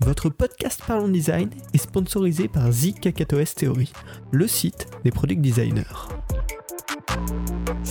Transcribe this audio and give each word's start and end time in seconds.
Votre 0.00 0.30
podcast 0.30 0.82
Parlons 0.86 1.08
Design 1.08 1.50
est 1.72 1.78
sponsorisé 1.78 2.48
par 2.48 2.70
The 2.70 3.00
Theory, 3.54 3.92
le 4.32 4.48
site 4.48 4.88
des 5.04 5.12
product 5.12 5.40
designers. 5.40 5.84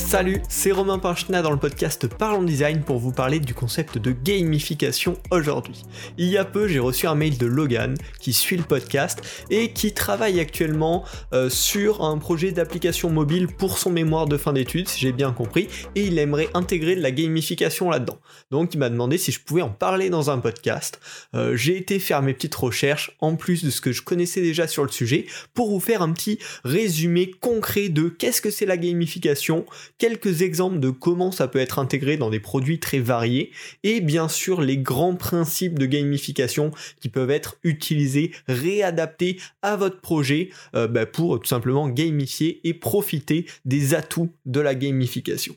Salut, 0.06 0.40
c'est 0.50 0.72
Romain 0.72 1.00
Pinchna 1.00 1.42
dans 1.42 1.50
le 1.50 1.58
podcast 1.58 2.06
Parlons 2.08 2.44
Design 2.44 2.84
pour 2.84 3.00
vous 3.00 3.12
parler 3.12 3.40
du 3.40 3.56
concept 3.56 3.98
de 3.98 4.12
gamification 4.12 5.18
aujourd'hui. 5.32 5.82
Il 6.20 6.28
y 6.28 6.38
a 6.38 6.46
peu, 6.46 6.68
j'ai 6.68 6.78
reçu 6.78 7.08
un 7.08 7.16
mail 7.16 7.40
de 7.40 7.48
Logan 7.48 7.98
qui 8.20 8.32
suit 8.32 8.56
le 8.56 8.64
podcast 8.64 9.20
et 9.50 9.74
qui 9.74 9.96
travaille 9.96 10.40
actuellement 10.40 11.04
euh, 11.34 11.50
sur 11.50 12.04
un 12.04 12.20
projet 12.20 12.52
d'application 12.52 13.10
mobile 13.10 13.48
pour 13.48 13.80
son 13.80 13.90
mémoire 13.90 14.28
de 14.28 14.38
fin 14.38 14.54
d'études, 14.54 14.88
si 14.88 15.00
j'ai 15.00 15.12
bien 15.12 15.34
compris, 15.34 15.70
et 15.96 16.04
il 16.04 16.20
aimerait 16.20 16.50
intégrer 16.54 16.96
de 16.96 17.02
la 17.02 17.10
gamification 17.10 17.90
là-dedans. 17.90 18.20
Donc 18.52 18.76
il 18.76 18.78
m'a 18.78 18.92
demandé 18.92 19.18
si 19.18 19.32
je 19.32 19.40
pouvais 19.40 19.64
en 19.64 19.72
parler 19.72 20.12
dans 20.12 20.30
un 20.30 20.38
podcast. 20.38 21.00
Euh, 21.34 21.58
j'ai 21.58 21.78
été 21.78 21.98
faire 21.98 22.22
mes 22.22 22.36
petites 22.36 22.56
recherches 22.56 23.18
en 23.22 23.36
plus 23.36 23.66
de 23.66 23.72
ce 23.72 23.82
que 23.82 23.92
je 23.92 24.04
connaissais 24.04 24.42
déjà 24.42 24.68
sur 24.68 24.84
le 24.84 24.92
sujet 24.92 25.26
pour 25.56 25.72
vous 25.72 25.80
faire 25.80 26.04
un 26.04 26.14
petit 26.14 26.38
résumé 26.64 27.32
concret 27.42 27.90
de 27.90 28.08
qu'est-ce 28.08 28.42
que 28.42 28.52
c'est 28.52 28.68
la 28.68 28.78
gamification, 28.78 29.66
quelques 29.98 30.42
exemples 30.42 30.80
de 30.80 30.90
comment 30.90 31.32
ça 31.32 31.48
peut 31.48 31.60
être 31.60 31.80
intégré 31.80 32.18
dans 32.18 32.30
des 32.30 32.40
produits 32.40 32.80
très 32.80 33.00
variés 33.00 33.52
et 33.84 34.02
bien 34.02 34.28
sûr 34.28 34.62
les 34.62 34.78
grands 34.78 35.16
principes 35.16 35.80
de 35.80 35.86
gamification 35.86 36.72
qui 37.00 37.10
peuvent 37.10 37.32
être 37.32 37.58
utilisés, 37.64 38.32
réadaptés 38.48 39.40
à 39.62 39.76
votre 39.76 40.02
projet 40.02 40.50
euh, 40.76 40.88
bah, 40.88 41.06
pour 41.06 41.40
tout 41.40 41.48
simplement 41.48 41.90
gamifier 41.90 42.62
et 42.68 42.74
profiter 42.74 43.46
des 43.66 43.94
atouts 43.94 44.32
de 44.46 44.60
la 44.60 44.76
gamification. 44.76 45.56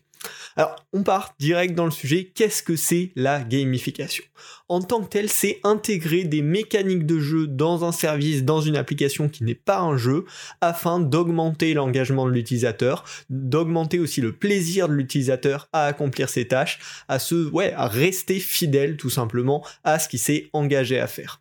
Alors, 0.57 0.77
on 0.93 1.03
part 1.03 1.35
direct 1.39 1.75
dans 1.75 1.85
le 1.85 1.91
sujet. 1.91 2.33
Qu'est-ce 2.35 2.63
que 2.63 2.77
c'est 2.77 3.13
la 3.15 3.41
gamification? 3.41 4.25
En 4.69 4.83
tant 4.83 5.03
que 5.03 5.09
tel, 5.09 5.29
c'est 5.29 5.61
intégrer 5.65 6.25
des 6.25 6.43
mécaniques 6.43 7.07
de 7.07 7.19
jeu 7.19 7.47
dans 7.47 7.85
un 7.85 7.93
service, 7.93 8.45
dans 8.45 8.61
une 8.61 8.77
application 8.77 9.29
qui 9.29 9.45
n'est 9.45 9.55
pas 9.55 9.81
un 9.81 9.97
jeu, 9.97 10.25
afin 10.61 11.01
d'augmenter 11.01 11.75
l'engagement 11.75 12.27
de 12.27 12.33
l'utilisateur, 12.33 13.05
d'augmenter 13.31 13.99
aussi 13.99 14.21
le 14.21 14.33
plaisir 14.33 14.89
de 14.89 14.95
l'utilisateur 14.95 15.69
à 15.73 15.87
accomplir 15.87 16.29
ses 16.29 16.49
tâches, 16.49 16.79
à 17.09 17.19
se, 17.19 17.49
ouais, 17.51 17.73
à 17.75 17.87
rester 17.87 18.41
fidèle 18.41 18.97
tout 18.97 19.11
simplement 19.11 19.65
à 19.85 19.99
ce 19.99 20.09
qu'il 20.09 20.19
s'est 20.19 20.51
engagé 20.53 20.99
à 20.99 21.07
faire. 21.07 21.41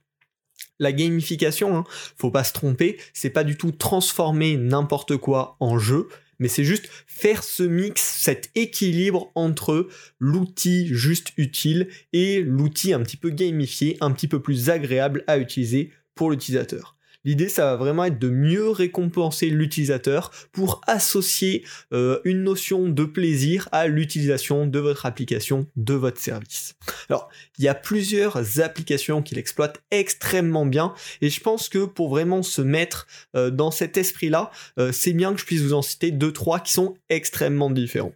La 0.79 0.91
gamification, 0.91 1.75
hein, 1.75 1.83
faut 2.17 2.29
pas 2.29 2.43
se 2.43 2.53
tromper, 2.53 2.97
c'est 3.13 3.31
pas 3.31 3.43
du 3.43 3.57
tout 3.57 3.71
transformer 3.71 4.57
n'importe 4.57 5.17
quoi 5.17 5.57
en 5.59 5.79
jeu, 5.79 6.07
mais 6.39 6.47
c'est 6.47 6.63
juste 6.63 6.89
faire 7.07 7.43
ce 7.43 7.63
mix, 7.63 8.01
cet 8.21 8.51
équilibre 8.55 9.31
entre 9.35 9.87
l'outil 10.19 10.87
juste 10.87 11.33
utile 11.37 11.87
et 12.13 12.41
l'outil 12.41 12.93
un 12.93 13.01
petit 13.01 13.17
peu 13.17 13.29
gamifié, 13.29 13.97
un 14.01 14.11
petit 14.11 14.27
peu 14.27 14.41
plus 14.41 14.69
agréable 14.69 15.23
à 15.27 15.37
utiliser 15.37 15.91
pour 16.15 16.31
l'utilisateur. 16.31 16.96
L'idée, 17.27 17.49
ça 17.49 17.65
va 17.65 17.75
vraiment 17.75 18.05
être 18.05 18.19
de 18.19 18.29
mieux 18.29 18.69
récompenser 18.69 19.49
l'utilisateur 19.49 20.31
pour 20.53 20.79
associer 20.87 21.65
euh, 21.91 22.21
une 22.23 22.41
notion 22.41 22.87
de 22.87 23.03
plaisir 23.03 23.67
à 23.73 23.87
l'utilisation 23.87 24.65
de 24.65 24.79
votre 24.79 25.05
application, 25.05 25.67
de 25.75 25.93
votre 25.93 26.21
service. 26.21 26.75
Alors, 27.09 27.27
il 27.57 27.65
y 27.65 27.67
a 27.67 27.75
plusieurs 27.75 28.61
applications 28.61 29.21
qui 29.21 29.35
l'exploitent 29.35 29.81
extrêmement 29.91 30.65
bien 30.65 30.93
et 31.19 31.29
je 31.29 31.41
pense 31.41 31.67
que 31.67 31.83
pour 31.83 32.07
vraiment 32.07 32.43
se 32.43 32.61
mettre 32.61 33.07
euh, 33.35 33.49
dans 33.49 33.71
cet 33.71 33.97
esprit-là, 33.97 34.49
euh, 34.79 34.93
c'est 34.93 35.11
bien 35.11 35.33
que 35.33 35.41
je 35.41 35.45
puisse 35.45 35.63
vous 35.63 35.73
en 35.73 35.81
citer 35.81 36.11
deux, 36.11 36.31
trois 36.31 36.61
qui 36.61 36.71
sont 36.71 36.93
extrêmement 37.09 37.69
différents. 37.69 38.13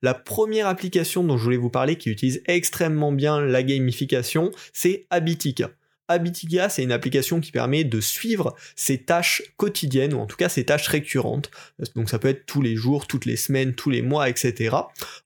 La 0.00 0.14
première 0.14 0.68
application 0.68 1.22
dont 1.22 1.36
je 1.36 1.44
voulais 1.44 1.58
vous 1.58 1.68
parler 1.68 1.96
qui 1.96 2.08
utilise 2.08 2.42
extrêmement 2.46 3.12
bien 3.12 3.42
la 3.42 3.62
gamification, 3.62 4.52
c'est 4.72 5.04
Habitica. 5.10 5.70
Habitica, 6.08 6.68
c'est 6.68 6.82
une 6.82 6.92
application 6.92 7.40
qui 7.40 7.50
permet 7.50 7.84
de 7.84 8.00
suivre 8.00 8.54
ses 8.76 8.98
tâches 8.98 9.42
quotidiennes, 9.56 10.14
ou 10.14 10.18
en 10.18 10.26
tout 10.26 10.36
cas 10.36 10.48
ses 10.48 10.64
tâches 10.64 10.88
récurrentes. 10.88 11.50
Donc 11.94 12.10
ça 12.10 12.18
peut 12.18 12.28
être 12.28 12.46
tous 12.46 12.62
les 12.62 12.76
jours, 12.76 13.06
toutes 13.06 13.24
les 13.24 13.36
semaines, 13.36 13.74
tous 13.74 13.90
les 13.90 14.02
mois, 14.02 14.28
etc. 14.28 14.76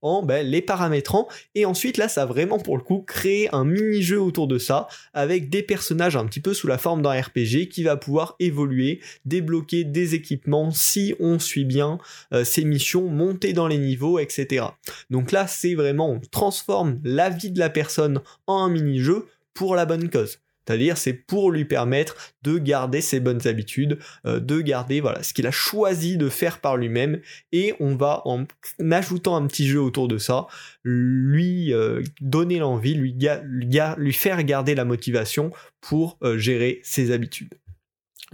En 0.03 0.23
ben, 0.23 0.47
les 0.47 0.63
paramétrant. 0.63 1.29
Et 1.55 1.65
ensuite, 1.65 1.97
là, 1.97 2.09
ça 2.09 2.23
a 2.23 2.27
vraiment 2.27 2.59
pour 2.59 2.77
le 2.77 2.83
coup 2.83 3.03
créé 3.07 3.53
un 3.55 3.65
mini-jeu 3.65 4.21
autour 4.21 4.47
de 4.47 4.59
ça, 4.59 4.89
avec 5.15 5.49
des 5.49 5.63
personnages 5.63 6.17
un 6.17 6.27
petit 6.27 6.41
peu 6.41 6.55
sous 6.55 6.67
la 6.67 6.79
forme 6.79 7.03
d'un 7.03 7.21
RPG 7.21 7.69
qui 7.71 7.83
va 7.83 7.97
pouvoir 7.97 8.37
évoluer, 8.39 9.01
débloquer 9.25 9.85
des 9.85 10.15
équipements 10.15 10.71
si 10.71 11.15
on 11.21 11.39
suit 11.39 11.65
bien 11.65 11.99
euh, 12.33 12.45
ses 12.45 12.65
missions, 12.65 13.09
monter 13.09 13.53
dans 13.53 13.67
les 13.67 13.79
niveaux, 13.79 14.19
etc. 14.19 14.67
Donc 15.11 15.33
là, 15.33 15.47
c'est 15.47 15.75
vraiment, 15.75 16.11
on 16.11 16.21
transforme 16.21 17.01
la 17.05 17.31
vie 17.31 17.51
de 17.51 17.59
la 17.59 17.71
personne 17.71 18.21
en 18.47 18.65
un 18.65 18.69
mini-jeu 18.69 19.27
pour 19.55 19.75
la 19.75 19.87
bonne 19.87 20.09
cause. 20.09 20.39
C'est-à-dire, 20.69 20.99
c'est 20.99 21.15
pour 21.15 21.51
lui 21.51 21.65
permettre 21.65 22.15
de 22.43 22.59
garder 22.59 23.01
ses 23.01 23.21
bonnes 23.21 23.47
habitudes, 23.49 23.99
euh, 24.27 24.39
de 24.39 24.61
garder 24.61 25.01
voilà 25.01 25.23
ce 25.23 25.33
qu'il 25.33 25.47
a 25.47 25.51
choisi 25.51 26.19
de 26.19 26.29
faire 26.29 26.61
par 26.61 26.77
lui-même, 26.77 27.21
et 27.53 27.73
on 27.81 27.97
va 27.97 28.21
en 28.27 28.45
ajoutant 28.91 29.37
un 29.37 29.47
petit 29.47 29.67
jeu 29.67 29.81
autour 29.81 30.09
de 30.09 30.19
ça, 30.19 30.47
lui 30.85 31.73
euh, 31.73 32.03
donner 32.21 32.59
l'envie, 32.59 32.93
lui, 32.93 34.13
faire 34.13 34.43
garder 34.43 34.75
la 34.75 34.85
motivation 34.85 35.53
pour 35.81 36.19
euh, 36.23 36.37
gérer 36.37 36.81
ses 36.83 37.13
habitudes. 37.13 37.55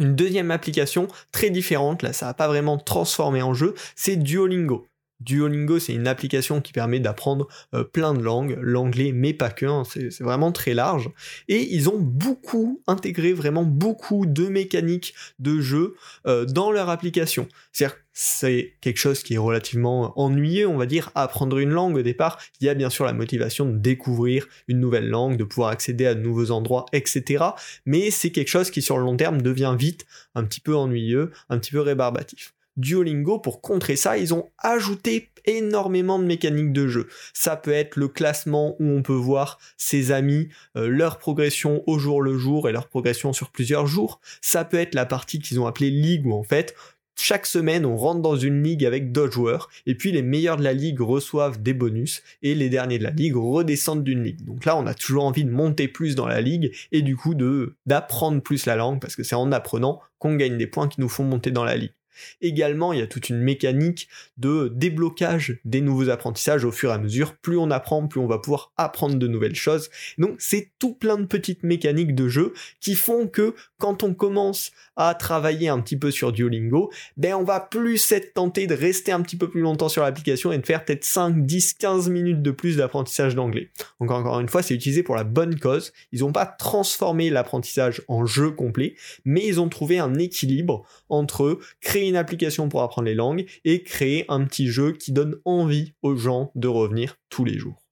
Une 0.01 0.17
deuxième 0.17 0.51
application 0.51 1.07
très 1.31 1.51
différente, 1.51 2.03
là 2.03 2.13
ça 2.13 2.27
va 2.27 2.35
pas 2.35 2.49
vraiment 2.49 2.79
transformer 2.79 3.43
en 3.43 3.55
jeu, 3.55 3.75
c'est 3.95 4.17
Duolingo. 4.17 4.89
Duolingo, 5.25 5.79
c'est 5.79 5.95
une 5.95 6.07
application 6.07 6.61
qui 6.61 6.73
permet 6.73 7.01
d'apprendre 7.01 7.49
euh, 7.75 7.85
plein 7.85 8.15
de 8.15 8.23
langues, 8.23 8.59
l'anglais, 8.61 9.13
mais 9.13 9.33
pas 9.33 9.51
que, 9.51 9.67
hein, 9.67 9.83
c'est 9.85 10.23
vraiment 10.23 10.53
très 10.53 10.75
large. 10.75 11.11
Et 11.49 11.75
ils 11.75 11.89
ont 11.89 11.99
beaucoup 11.99 12.83
intégré, 12.87 13.33
vraiment 13.33 13.65
beaucoup 13.65 14.27
de 14.27 14.49
mécaniques 14.49 15.15
de 15.39 15.61
jeu 15.61 15.97
euh, 16.27 16.45
dans 16.45 16.71
leur 16.71 16.89
application. 16.89 17.49
C'est-à-dire 17.73 17.97
c'est 18.13 18.75
quelque 18.81 18.99
chose 18.99 19.23
qui 19.23 19.35
est 19.35 19.39
relativement 19.39 20.19
ennuyeux, 20.19 20.69
on 20.69 20.77
va 20.77 20.87
dire, 20.87 21.11
apprendre 21.17 21.59
une 21.59 21.71
langue 21.71 21.97
au 21.97 22.03
départ. 22.03 22.41
Il 22.61 22.67
y 22.67 22.69
a 22.69 22.75
bien 22.75 22.89
sûr 22.89 23.05
la 23.05 23.13
motivation 23.13 23.67
de 23.67 23.77
découvrir 23.77 24.47
une 24.69 24.79
nouvelle 24.79 25.09
langue, 25.09 25.37
de 25.37 25.45
pouvoir 25.45 25.71
accéder 25.71 26.07
à 26.07 26.15
de 26.15 26.21
nouveaux 26.21 26.53
endroits, 26.53 26.87
etc. 26.93 27.45
Mais 27.87 28.13
c'est 28.13 28.31
quelque 28.31 28.49
chose 28.49 28.71
qui 28.71 28.83
sur 28.83 28.99
le 28.99 29.05
long 29.05 29.17
terme 29.17 29.43
devient 29.43 29.75
vite 29.77 30.07
un 30.37 30.45
petit 30.45 30.61
peu 30.61 30.77
ennuyeux, 30.77 31.33
un 31.49 31.59
petit 31.59 31.73
peu 31.73 31.81
rébarbatif. 31.81 32.55
Duolingo, 32.77 33.39
pour 33.39 33.61
contrer 33.61 33.97
ça, 33.97 34.19
ils 34.19 34.35
ont 34.35 34.49
ajouté 34.59 35.31
énormément 35.47 36.19
de 36.19 36.25
mécaniques 36.25 36.73
de 36.73 36.89
jeu. 36.89 37.09
Ça 37.33 37.57
peut 37.57 37.73
être 37.73 37.97
le 37.97 38.09
classement 38.09 38.77
où 38.81 38.85
on 38.85 39.03
peut 39.03 39.13
voir 39.13 39.59
ses 39.77 40.13
amis, 40.13 40.49
euh, 40.77 40.89
leur 40.89 41.19
progression 41.19 41.83
au 41.87 41.99
jour 41.99 42.23
le 42.23 42.39
jour 42.39 42.69
et 42.69 42.73
leur 42.73 42.89
progression 42.89 43.33
sur 43.33 43.51
plusieurs 43.51 43.87
jours. 43.87 44.21
Ça 44.41 44.65
peut 44.65 44.79
être 44.79 44.95
la 44.95 45.07
partie 45.07 45.39
qu'ils 45.39 45.61
ont 45.61 45.67
appelée 45.67 45.91
ligue 45.91 46.27
où 46.27 46.33
en 46.33 46.43
fait 46.43 46.75
chaque 47.17 47.47
semaine, 47.47 47.87
on 47.87 47.97
rentre 47.97 48.23
dans 48.23 48.37
une 48.37 48.63
ligue 48.63 48.85
avec 48.85 49.13
d'autres 49.13 49.33
joueurs, 49.33 49.71
et 49.87 49.95
puis 49.95 50.11
les 50.13 50.23
meilleurs 50.23 50.57
de 50.57 50.65
la 50.65 50.73
ligue 50.73 51.01
reçoivent 51.01 51.63
des 51.63 51.73
bonus, 51.73 52.23
et 52.43 52.55
les 52.55 52.69
derniers 52.69 52.99
de 52.99 53.05
la 53.05 53.11
ligue 53.11 53.37
redescendent 53.37 54.05
d'une 54.05 54.25
ligue. 54.25 54.45
Donc 54.45 54.65
là, 54.65 54.77
on 54.77 54.87
a 54.87 54.95
toujours 54.95 55.25
envie 55.25 55.45
de 55.45 55.51
monter 55.51 55.89
plus 55.89 56.17
dans 56.17 56.27
la 56.27 56.41
ligue, 56.41 56.75
et 56.93 57.03
du 57.03 57.17
coup 57.17 57.35
de 57.35 57.75
d'apprendre 57.87 58.43
plus 58.43 58.67
la 58.67 58.77
langue, 58.77 59.01
parce 59.01 59.17
que 59.17 59.23
c'est 59.23 59.37
en 59.37 59.53
apprenant 59.53 60.01
qu'on 60.19 60.35
gagne 60.35 60.59
des 60.59 60.67
points 60.67 60.89
qui 60.89 61.01
nous 61.01 61.09
font 61.09 61.25
monter 61.25 61.51
dans 61.51 61.65
la 61.65 61.77
ligue. 61.77 61.93
Également, 62.41 62.93
il 62.93 63.01
y 63.01 63.03
a 63.03 63.07
toute 63.07 63.29
une 63.29 63.39
mécanique 63.39 64.09
de 64.37 64.73
déblocage 64.75 65.59
des 65.65 65.81
nouveaux 65.81 66.09
apprentissages 66.09 66.65
au 66.65 66.73
fur 66.73 66.91
et 66.91 66.95
à 66.95 66.99
mesure. 66.99 67.37
Plus 67.37 67.57
on 67.57 67.71
apprend, 67.71 68.07
plus 68.07 68.21
on 68.21 68.27
va 68.27 68.39
pouvoir 68.39 68.73
apprendre 68.77 69.17
de 69.17 69.27
nouvelles 69.27 69.55
choses. 69.55 69.91
Donc 70.19 70.37
c'est 70.39 70.71
tout 70.79 70.95
plein 70.95 71.17
de 71.17 71.27
petites 71.27 71.63
mécaniques 71.63 72.15
de 72.15 72.29
jeu 72.29 72.53
qui 72.81 72.95
font 72.95 73.27
que 73.27 73.55
quand 73.79 74.03
on 74.03 74.15
commence 74.15 74.73
à 74.97 75.15
travailler 75.15 75.69
un 75.69 75.81
petit 75.81 75.97
peu 75.97 76.11
sur 76.11 76.33
Duolingo, 76.33 76.91
ben 77.17 77.35
on 77.35 77.45
va 77.45 77.61
plus 77.61 78.13
être 78.13 78.35
tenté 78.35 78.67
de 78.67 78.75
rester 78.75 79.13
un 79.13 79.21
petit 79.23 79.37
peu 79.37 79.49
plus 79.49 79.61
longtemps 79.61 79.89
sur 79.89 80.03
l'application 80.03 80.53
et 80.53 80.59
de 80.59 80.67
faire 80.67 80.85
peut-être 80.85 81.05
5, 81.05 81.45
10, 81.45 81.75
15 81.75 82.09
minutes 82.09 82.43
de 82.43 82.51
plus 82.51 82.77
d'apprentissage 82.77 83.35
d'anglais. 83.35 83.71
Donc 84.01 84.11
encore 84.11 84.41
une 84.41 84.49
fois, 84.49 84.63
c'est 84.63 84.75
utilisé 84.75 85.03
pour 85.03 85.17
la 85.17 85.25
bonne 85.25 85.59
cause. 85.59 85.93
Ils 86.13 86.21
n'ont 86.21 86.33
pas 86.33 86.47
transformé 86.47 87.31
l'apprentissage 87.31 88.03
en 88.09 88.25
jeu 88.27 88.51
complet, 88.51 88.95
mais 89.25 89.45
ils 89.47 89.61
ont 89.61 89.69
trouvé 89.69 89.99
un 89.99 90.15
équilibre 90.15 90.85
entre 91.09 91.59
créer 91.81 92.04
une 92.09 92.17
application 92.17 92.69
pour 92.69 92.83
apprendre 92.83 93.07
les 93.07 93.15
langues 93.15 93.47
et 93.65 93.83
créer 93.83 94.25
un 94.29 94.45
petit 94.45 94.69
jeu 94.69 94.93
qui 94.93 95.13
donne 95.13 95.37
envie 95.45 95.95
aux 96.03 96.17
gens 96.17 96.51
de 96.55 96.69
revenir 96.69 97.17
tous 97.29 97.45
les 97.45 97.59
jours. 97.59 97.83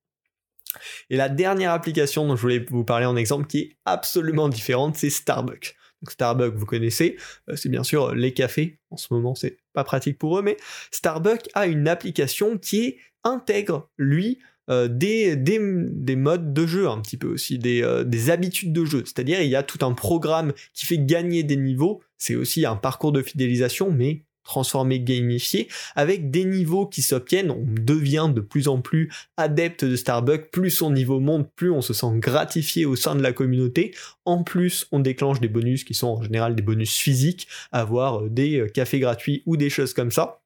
Et 1.11 1.17
la 1.17 1.29
dernière 1.29 1.73
application 1.73 2.27
dont 2.27 2.37
je 2.37 2.43
voulais 2.43 2.65
vous 2.71 2.85
parler 2.85 3.07
en 3.07 3.17
exemple 3.17 3.47
qui 3.47 3.59
est 3.59 3.77
absolument 3.85 4.49
différente, 4.49 4.97
c'est 4.97 5.11
Starbucks. 5.11 5.77
Starbucks, 6.09 6.55
vous 6.55 6.67
connaissez, 6.67 7.17
euh, 7.49 7.57
c'est 7.57 7.69
bien 7.69 7.85
sûr 7.85 8.15
les 8.15 8.33
cafés. 8.33 8.81
En 8.91 8.97
ce 8.97 9.13
moment, 9.13 9.35
c'est 9.35 9.59
pas 9.73 9.85
pratique 9.85 10.19
pour 10.19 10.39
eux, 10.39 10.43
mais 10.43 10.57
Starbucks 10.91 11.49
a 11.55 11.67
une 11.67 11.89
application 11.89 12.59
qui 12.59 12.97
intègre, 13.25 13.89
lui, 13.99 14.41
euh, 14.71 14.89
des, 14.89 15.37
des, 15.37 16.17
modes 16.17 16.55
de 16.55 16.67
jeu 16.67 16.89
un 16.89 17.01
petit 17.01 17.17
peu 17.17 17.29
aussi, 17.29 17.59
euh, 17.65 18.05
des 18.05 18.31
habitudes 18.31 18.73
de 18.73 18.85
jeu. 18.85 19.03
C'est-à-dire 19.05 19.41
il 19.43 19.49
y 19.49 19.57
a 19.57 19.63
tout 19.63 19.85
un 19.85 19.93
programme 19.93 20.53
qui 20.73 20.87
fait 20.87 20.99
gagner 20.99 21.43
des 21.43 21.57
niveaux. 21.57 22.01
C'est 22.23 22.37
aussi 22.37 22.65
un 22.67 22.77
parcours 22.77 23.11
de 23.11 23.21
fidélisation, 23.21 23.91
mais 23.91 24.23
transformé, 24.45 25.01
gamifié, 25.01 25.67
avec 25.97 26.31
des 26.31 26.45
niveaux 26.45 26.87
qui 26.87 27.03
s'obtiennent. 27.03 27.51
On 27.51 27.65
devient 27.67 28.31
de 28.33 28.41
plus 28.41 28.69
en 28.69 28.81
plus 28.81 29.13
adepte 29.37 29.85
de 29.85 29.97
Starbucks, 29.97 30.53
plus 30.53 30.71
son 30.71 30.93
niveau 30.93 31.19
monte, 31.19 31.51
plus 31.57 31.73
on 31.73 31.83
se 31.83 31.93
sent 31.93 32.13
gratifié 32.15 32.87
au 32.87 32.95
sein 32.95 33.17
de 33.17 33.23
la 33.23 33.33
communauté. 33.33 33.93
En 34.25 34.45
plus, 34.45 34.87
on 34.93 35.01
déclenche 35.01 35.41
des 35.41 35.49
bonus 35.49 35.83
qui 35.83 35.95
sont 35.95 36.09
en 36.09 36.23
général 36.23 36.55
des 36.55 36.63
bonus 36.63 36.97
physiques, 36.97 37.49
avoir 37.73 38.23
des 38.23 38.61
euh, 38.61 38.69
cafés 38.69 39.01
gratuits 39.01 39.43
ou 39.47 39.57
des 39.57 39.71
choses 39.71 39.93
comme 39.93 40.13
ça. 40.13 40.43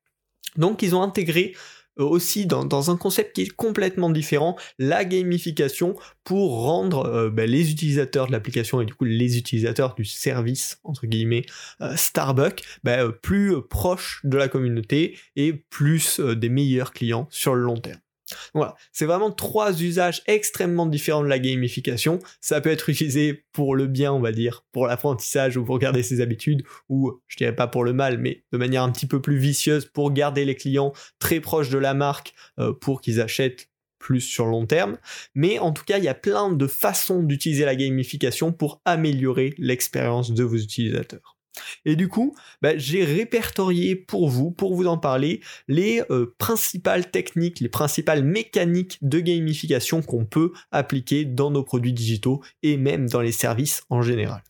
Donc 0.56 0.82
ils 0.82 0.94
ont 0.94 1.02
intégré 1.02 1.54
euh, 1.54 1.58
aussi 1.96 2.46
dans, 2.46 2.90
un 2.90 2.96
concept 2.96 3.34
qui 3.34 3.42
est 3.42 3.54
complètement 3.54 4.10
différent, 4.10 4.56
la 4.78 5.04
gamification 5.04 5.96
pour 6.24 6.62
rendre 6.62 7.06
euh, 7.06 7.30
ben, 7.30 7.48
les 7.48 7.70
utilisateurs 7.70 8.26
de 8.26 8.32
l'application 8.32 8.80
et 8.80 8.84
du 8.84 8.94
coup 8.94 9.04
les 9.04 9.38
utilisateurs 9.38 9.94
du 9.94 10.04
service 10.04 10.78
entre 10.84 11.06
guillemets 11.06 11.44
euh, 11.80 11.96
Starbucks 11.96 12.62
ben, 12.84 13.10
plus 13.10 13.62
proches 13.62 14.20
de 14.24 14.36
la 14.36 14.48
communauté 14.48 15.18
et 15.36 15.52
plus 15.52 16.20
des 16.20 16.48
meilleurs 16.48 16.92
clients 16.92 17.26
sur 17.30 17.54
le 17.54 17.62
long 17.62 17.76
terme. 17.76 17.98
Voilà, 18.54 18.74
c'est 18.92 19.06
vraiment 19.06 19.30
trois 19.30 19.80
usages 19.80 20.22
extrêmement 20.26 20.86
différents 20.86 21.22
de 21.22 21.28
la 21.28 21.38
gamification. 21.38 22.18
Ça 22.40 22.60
peut 22.60 22.70
être 22.70 22.88
utilisé 22.88 23.44
pour 23.52 23.76
le 23.76 23.86
bien, 23.86 24.12
on 24.12 24.20
va 24.20 24.32
dire, 24.32 24.64
pour 24.72 24.86
l'apprentissage 24.86 25.56
ou 25.56 25.64
pour 25.64 25.78
garder 25.78 26.02
ses 26.02 26.20
habitudes, 26.20 26.64
ou 26.88 27.20
je 27.28 27.36
dirais 27.36 27.54
pas 27.54 27.66
pour 27.66 27.84
le 27.84 27.92
mal, 27.92 28.18
mais 28.18 28.44
de 28.52 28.58
manière 28.58 28.82
un 28.82 28.90
petit 28.90 29.06
peu 29.06 29.20
plus 29.20 29.38
vicieuse 29.38 29.86
pour 29.86 30.12
garder 30.12 30.44
les 30.44 30.54
clients 30.54 30.92
très 31.18 31.40
proches 31.40 31.70
de 31.70 31.78
la 31.78 31.94
marque 31.94 32.34
euh, 32.58 32.72
pour 32.72 33.00
qu'ils 33.00 33.20
achètent 33.20 33.68
plus 33.98 34.20
sur 34.20 34.46
long 34.46 34.66
terme. 34.66 34.98
Mais 35.34 35.58
en 35.58 35.72
tout 35.72 35.84
cas, 35.84 35.98
il 35.98 36.04
y 36.04 36.08
a 36.08 36.14
plein 36.14 36.52
de 36.52 36.66
façons 36.66 37.22
d'utiliser 37.22 37.64
la 37.64 37.74
gamification 37.74 38.52
pour 38.52 38.80
améliorer 38.84 39.54
l'expérience 39.58 40.32
de 40.32 40.44
vos 40.44 40.56
utilisateurs. 40.56 41.35
Et 41.84 41.96
du 41.96 42.08
coup, 42.08 42.34
bah, 42.62 42.76
j'ai 42.76 43.04
répertorié 43.04 43.96
pour 43.96 44.28
vous, 44.28 44.50
pour 44.50 44.74
vous 44.74 44.86
en 44.86 44.98
parler, 44.98 45.40
les 45.68 46.02
euh, 46.10 46.34
principales 46.38 47.10
techniques, 47.10 47.60
les 47.60 47.68
principales 47.68 48.24
mécaniques 48.24 48.98
de 49.02 49.20
gamification 49.20 50.02
qu'on 50.02 50.24
peut 50.24 50.52
appliquer 50.70 51.24
dans 51.24 51.50
nos 51.50 51.62
produits 51.62 51.92
digitaux 51.92 52.42
et 52.62 52.76
même 52.76 53.08
dans 53.08 53.20
les 53.20 53.32
services 53.32 53.82
en 53.90 54.02
général. 54.02 54.42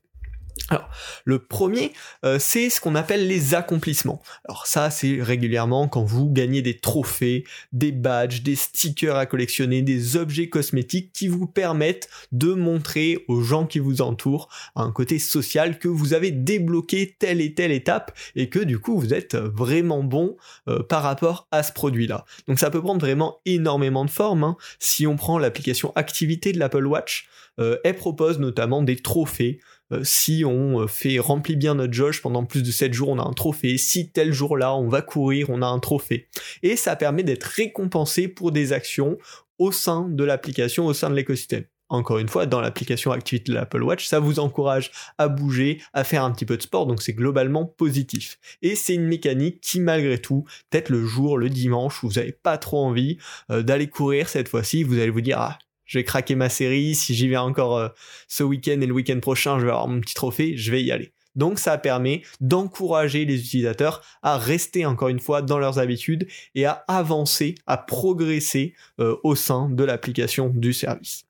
Alors, 0.68 0.88
le 1.24 1.38
premier, 1.38 1.92
euh, 2.24 2.38
c'est 2.40 2.70
ce 2.70 2.80
qu'on 2.80 2.94
appelle 2.94 3.28
les 3.28 3.54
accomplissements. 3.54 4.20
Alors 4.48 4.66
ça, 4.66 4.90
c'est 4.90 5.18
régulièrement 5.20 5.86
quand 5.86 6.02
vous 6.02 6.28
gagnez 6.30 6.60
des 6.60 6.78
trophées, 6.78 7.44
des 7.72 7.92
badges, 7.92 8.42
des 8.42 8.56
stickers 8.56 9.16
à 9.16 9.26
collectionner, 9.26 9.82
des 9.82 10.16
objets 10.16 10.48
cosmétiques 10.48 11.12
qui 11.12 11.28
vous 11.28 11.46
permettent 11.46 12.08
de 12.32 12.52
montrer 12.52 13.24
aux 13.28 13.42
gens 13.42 13.66
qui 13.66 13.78
vous 13.78 14.02
entourent 14.02 14.48
un 14.74 14.90
côté 14.90 15.18
social 15.18 15.78
que 15.78 15.88
vous 15.88 16.14
avez 16.14 16.32
débloqué 16.32 17.14
telle 17.18 17.40
et 17.40 17.54
telle 17.54 17.72
étape 17.72 18.16
et 18.34 18.48
que 18.48 18.58
du 18.58 18.78
coup 18.78 18.98
vous 18.98 19.14
êtes 19.14 19.36
vraiment 19.36 20.02
bon 20.02 20.36
euh, 20.68 20.82
par 20.82 21.02
rapport 21.02 21.46
à 21.52 21.62
ce 21.62 21.72
produit-là. 21.72 22.24
Donc 22.48 22.58
ça 22.58 22.70
peut 22.70 22.82
prendre 22.82 23.00
vraiment 23.00 23.40
énormément 23.44 24.04
de 24.04 24.10
formes. 24.10 24.44
Hein. 24.44 24.56
Si 24.78 25.06
on 25.06 25.16
prend 25.16 25.38
l'application 25.38 25.92
activité 25.94 26.52
de 26.52 26.58
l'Apple 26.58 26.86
Watch, 26.86 27.28
euh, 27.58 27.78
elle 27.84 27.96
propose 27.96 28.38
notamment 28.38 28.82
des 28.82 28.96
trophées 28.96 29.60
euh, 29.92 30.00
si 30.02 30.44
on 30.44 30.82
euh, 30.82 30.86
fait 30.86 31.18
remplir 31.18 31.56
bien 31.56 31.74
notre 31.74 31.92
jauge 31.92 32.22
pendant 32.22 32.44
plus 32.44 32.62
de 32.62 32.70
7 32.70 32.92
jours, 32.92 33.08
on 33.08 33.18
a 33.18 33.24
un 33.24 33.32
trophée. 33.32 33.78
Si 33.78 34.10
tel 34.10 34.32
jour-là, 34.32 34.74
on 34.74 34.88
va 34.88 35.02
courir, 35.02 35.50
on 35.50 35.62
a 35.62 35.66
un 35.66 35.78
trophée. 35.78 36.28
Et 36.62 36.76
ça 36.76 36.96
permet 36.96 37.22
d'être 37.22 37.44
récompensé 37.44 38.28
pour 38.28 38.52
des 38.52 38.72
actions 38.72 39.18
au 39.58 39.72
sein 39.72 40.08
de 40.08 40.24
l'application, 40.24 40.86
au 40.86 40.92
sein 40.92 41.10
de 41.10 41.14
l'écosystème. 41.14 41.64
Encore 41.88 42.18
une 42.18 42.28
fois, 42.28 42.46
dans 42.46 42.60
l'application 42.60 43.12
activité 43.12 43.52
de 43.52 43.56
l'Apple 43.56 43.82
Watch, 43.82 44.06
ça 44.06 44.18
vous 44.18 44.40
encourage 44.40 44.90
à 45.18 45.28
bouger, 45.28 45.80
à 45.92 46.02
faire 46.02 46.24
un 46.24 46.32
petit 46.32 46.44
peu 46.44 46.56
de 46.56 46.62
sport, 46.62 46.86
donc 46.86 47.00
c'est 47.00 47.12
globalement 47.12 47.64
positif. 47.64 48.40
Et 48.60 48.74
c'est 48.74 48.94
une 48.94 49.06
mécanique 49.06 49.60
qui, 49.60 49.78
malgré 49.78 50.18
tout, 50.18 50.44
peut-être 50.68 50.88
le 50.88 51.04
jour, 51.04 51.38
le 51.38 51.48
dimanche, 51.48 52.02
où 52.02 52.08
vous 52.08 52.14
n'avez 52.14 52.32
pas 52.32 52.58
trop 52.58 52.84
envie 52.84 53.18
euh, 53.52 53.62
d'aller 53.62 53.88
courir 53.88 54.28
cette 54.28 54.48
fois-ci, 54.48 54.82
vous 54.82 54.98
allez 54.98 55.10
vous 55.10 55.20
dire, 55.20 55.38
ah, 55.38 55.58
je 55.86 55.98
vais 55.98 56.04
craquer 56.04 56.34
ma 56.34 56.48
série, 56.48 56.94
si 56.94 57.14
j'y 57.14 57.28
vais 57.28 57.36
encore 57.36 57.76
euh, 57.76 57.88
ce 58.28 58.42
week-end 58.42 58.80
et 58.80 58.86
le 58.86 58.92
week-end 58.92 59.18
prochain, 59.20 59.58
je 59.58 59.64
vais 59.64 59.70
avoir 59.70 59.88
mon 59.88 60.00
petit 60.00 60.14
trophée, 60.14 60.56
je 60.56 60.70
vais 60.70 60.82
y 60.82 60.90
aller. 60.90 61.12
Donc 61.34 61.58
ça 61.58 61.76
permet 61.78 62.22
d'encourager 62.40 63.24
les 63.24 63.38
utilisateurs 63.38 64.02
à 64.22 64.38
rester 64.38 64.86
encore 64.86 65.08
une 65.08 65.20
fois 65.20 65.42
dans 65.42 65.58
leurs 65.58 65.78
habitudes 65.78 66.26
et 66.54 66.64
à 66.64 66.84
avancer, 66.88 67.54
à 67.66 67.76
progresser 67.76 68.74
euh, 69.00 69.16
au 69.22 69.34
sein 69.34 69.68
de 69.68 69.84
l'application 69.84 70.48
du 70.48 70.72
service. 70.72 71.24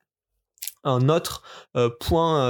Un 0.83 1.09
autre 1.09 1.43
euh, 1.75 1.89
point, 1.99 2.49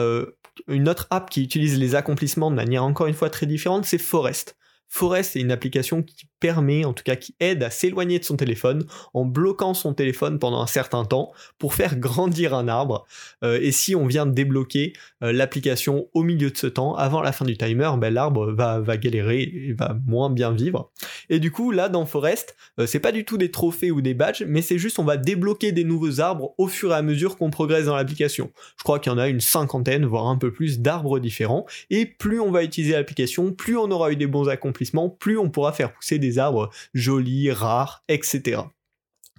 une 0.68 0.88
autre 0.88 1.07
app 1.10 1.30
qui 1.30 1.44
utilise 1.44 1.80
les 1.80 1.95
accomplissements 1.95 2.51
de 2.51 2.56
manière 2.56 2.83
encore 2.83 3.07
une 3.07 3.15
fois 3.15 3.31
très 3.31 3.48
différente, 3.48 3.86
c'est 3.86 3.98
Forest. 3.98 4.56
Forest 4.88 5.36
est 5.36 5.42
une 5.42 5.51
application 5.51 6.03
qui 6.03 6.27
permet, 6.39 6.86
en 6.86 6.94
tout 6.94 7.04
cas 7.04 7.16
qui 7.16 7.36
aide 7.39 7.63
à 7.63 7.69
s'éloigner 7.69 8.19
de 8.19 8.24
son 8.24 8.38
téléphone 8.38 8.86
en 9.13 9.25
bloquant 9.25 9.74
son 9.74 9.94
téléphone 9.94 10.39
pendant 10.39 10.62
un 10.62 10.68
certain 10.68 11.06
temps 11.06 11.31
pour 11.57 11.74
faire 11.74 11.95
grandir 12.00 12.54
un 12.54 12.68
arbre. 12.68 13.06
Euh, 13.44 13.60
et 13.62 13.72
si 13.72 13.95
on 13.95 14.06
vient 14.06 14.25
débloquer 14.25 14.94
euh, 15.24 15.31
l'application 15.31 16.07
au 16.13 16.24
milieu 16.24 16.51
de 16.51 16.57
ce 16.57 16.68
temps, 16.68 16.95
avant 16.95 17.22
la 17.22 17.31
fin 17.31 17.45
du 17.45 17.57
timer, 17.57 17.92
ben, 17.98 18.13
l'arbre 18.13 18.51
va, 18.51 18.80
va 18.80 18.98
galérer 18.98 19.42
et 19.42 19.74
va 19.74 19.98
moins 20.06 20.30
bien 20.30 20.51
vivre. 20.51 20.92
Et 21.30 21.39
du 21.39 21.51
coup, 21.51 21.72
là, 21.72 21.89
dans 21.89 22.06
Forest, 22.06 22.56
euh, 22.80 22.86
c'est 22.86 23.00
pas 23.00 23.12
du 23.12 23.25
tout 23.25 23.38
des 23.38 23.51
trophées 23.51 23.92
ou 23.92 24.01
des 24.01 24.13
badges, 24.13 24.44
mais 24.48 24.62
c'est 24.62 24.78
juste 24.78 25.00
on 25.00 25.04
va 25.04 25.18
débloquer 25.18 25.72
des 25.72 25.84
nouveaux 25.84 26.19
arbres 26.19 26.54
au 26.57 26.68
fur 26.68 26.92
et 26.92 26.95
à 26.95 27.01
mesure 27.01 27.38
qu'on 27.38 27.50
progresse 27.50 27.86
dans 27.86 27.95
l'application. 27.95 28.51
Je 28.78 28.84
crois 28.84 29.00
qu'il 29.00 29.12
y 29.12 29.16
en 29.16 29.18
a 29.18 29.28
une 29.28 29.42
cinquantaine, 29.42 30.06
voire 30.06 30.28
un 30.28 30.38
peu 30.38 30.51
plus 30.51 30.80
d'arbres 30.80 31.19
différents. 31.19 31.66
Et 31.89 32.06
plus 32.06 32.39
on 32.39 32.51
va 32.51 32.63
utiliser 32.63 32.94
l'application, 32.94 33.51
plus 33.51 33.78
on 33.78 33.89
aura 33.92 34.12
eu 34.12 34.16
des 34.16 34.28
bons 34.28 34.50
accomplissements, 34.50 35.10
plus 35.10 35.38
on 35.38 35.50
pourra 35.50 35.74
faire 35.74 35.94
pousser 35.94 36.19
des 36.19 36.26
arbres 36.38 36.69
jolis, 36.94 37.51
rares, 37.51 38.03
etc. 38.07 38.62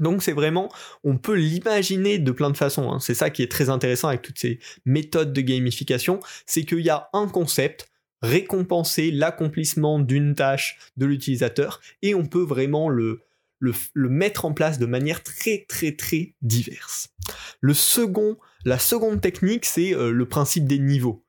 Donc 0.01 0.23
c'est 0.23 0.33
vraiment, 0.33 0.71
on 1.05 1.17
peut 1.17 1.35
l'imaginer 1.35 2.19
de 2.19 2.31
plein 2.31 2.51
de 2.51 2.57
façons. 2.57 2.91
Hein. 2.91 3.01
C'est 3.01 3.15
ça 3.15 3.31
qui 3.31 3.43
est 3.43 3.51
très 3.51 3.69
intéressant 3.69 4.09
avec 4.09 4.23
toutes 4.23 4.39
ces 4.39 4.59
méthodes 4.85 5.33
de 5.33 5.41
gamification, 5.41 6.21
c'est 6.47 6.65
qu'il 6.65 6.81
y 6.81 6.91
a 6.91 7.09
un 7.13 7.29
concept, 7.29 7.89
récompenser 8.23 9.11
l'accomplissement 9.11 9.99
d'une 9.99 10.35
tâche 10.35 10.79
de 10.97 11.07
l'utilisateur, 11.07 11.81
et 12.03 12.15
on 12.15 12.27
peut 12.27 12.43
vraiment 12.43 12.89
le, 12.89 13.23
le, 13.61 13.75
mettre 14.09 14.45
en 14.45 14.53
place 14.53 14.79
de 14.79 14.87
manière 14.87 15.23
très 15.23 15.67
très 15.69 15.93
très 15.93 16.35
diverse. 16.43 17.11
Le 17.61 17.75
second, 17.75 18.37
la 18.65 18.79
seconde 18.79 19.21
technique, 19.21 19.65
c'est 19.65 19.95
euh, 19.95 20.11
le 20.11 20.27
principe 20.27 20.67
des 20.67 20.79
niveaux 20.79 21.25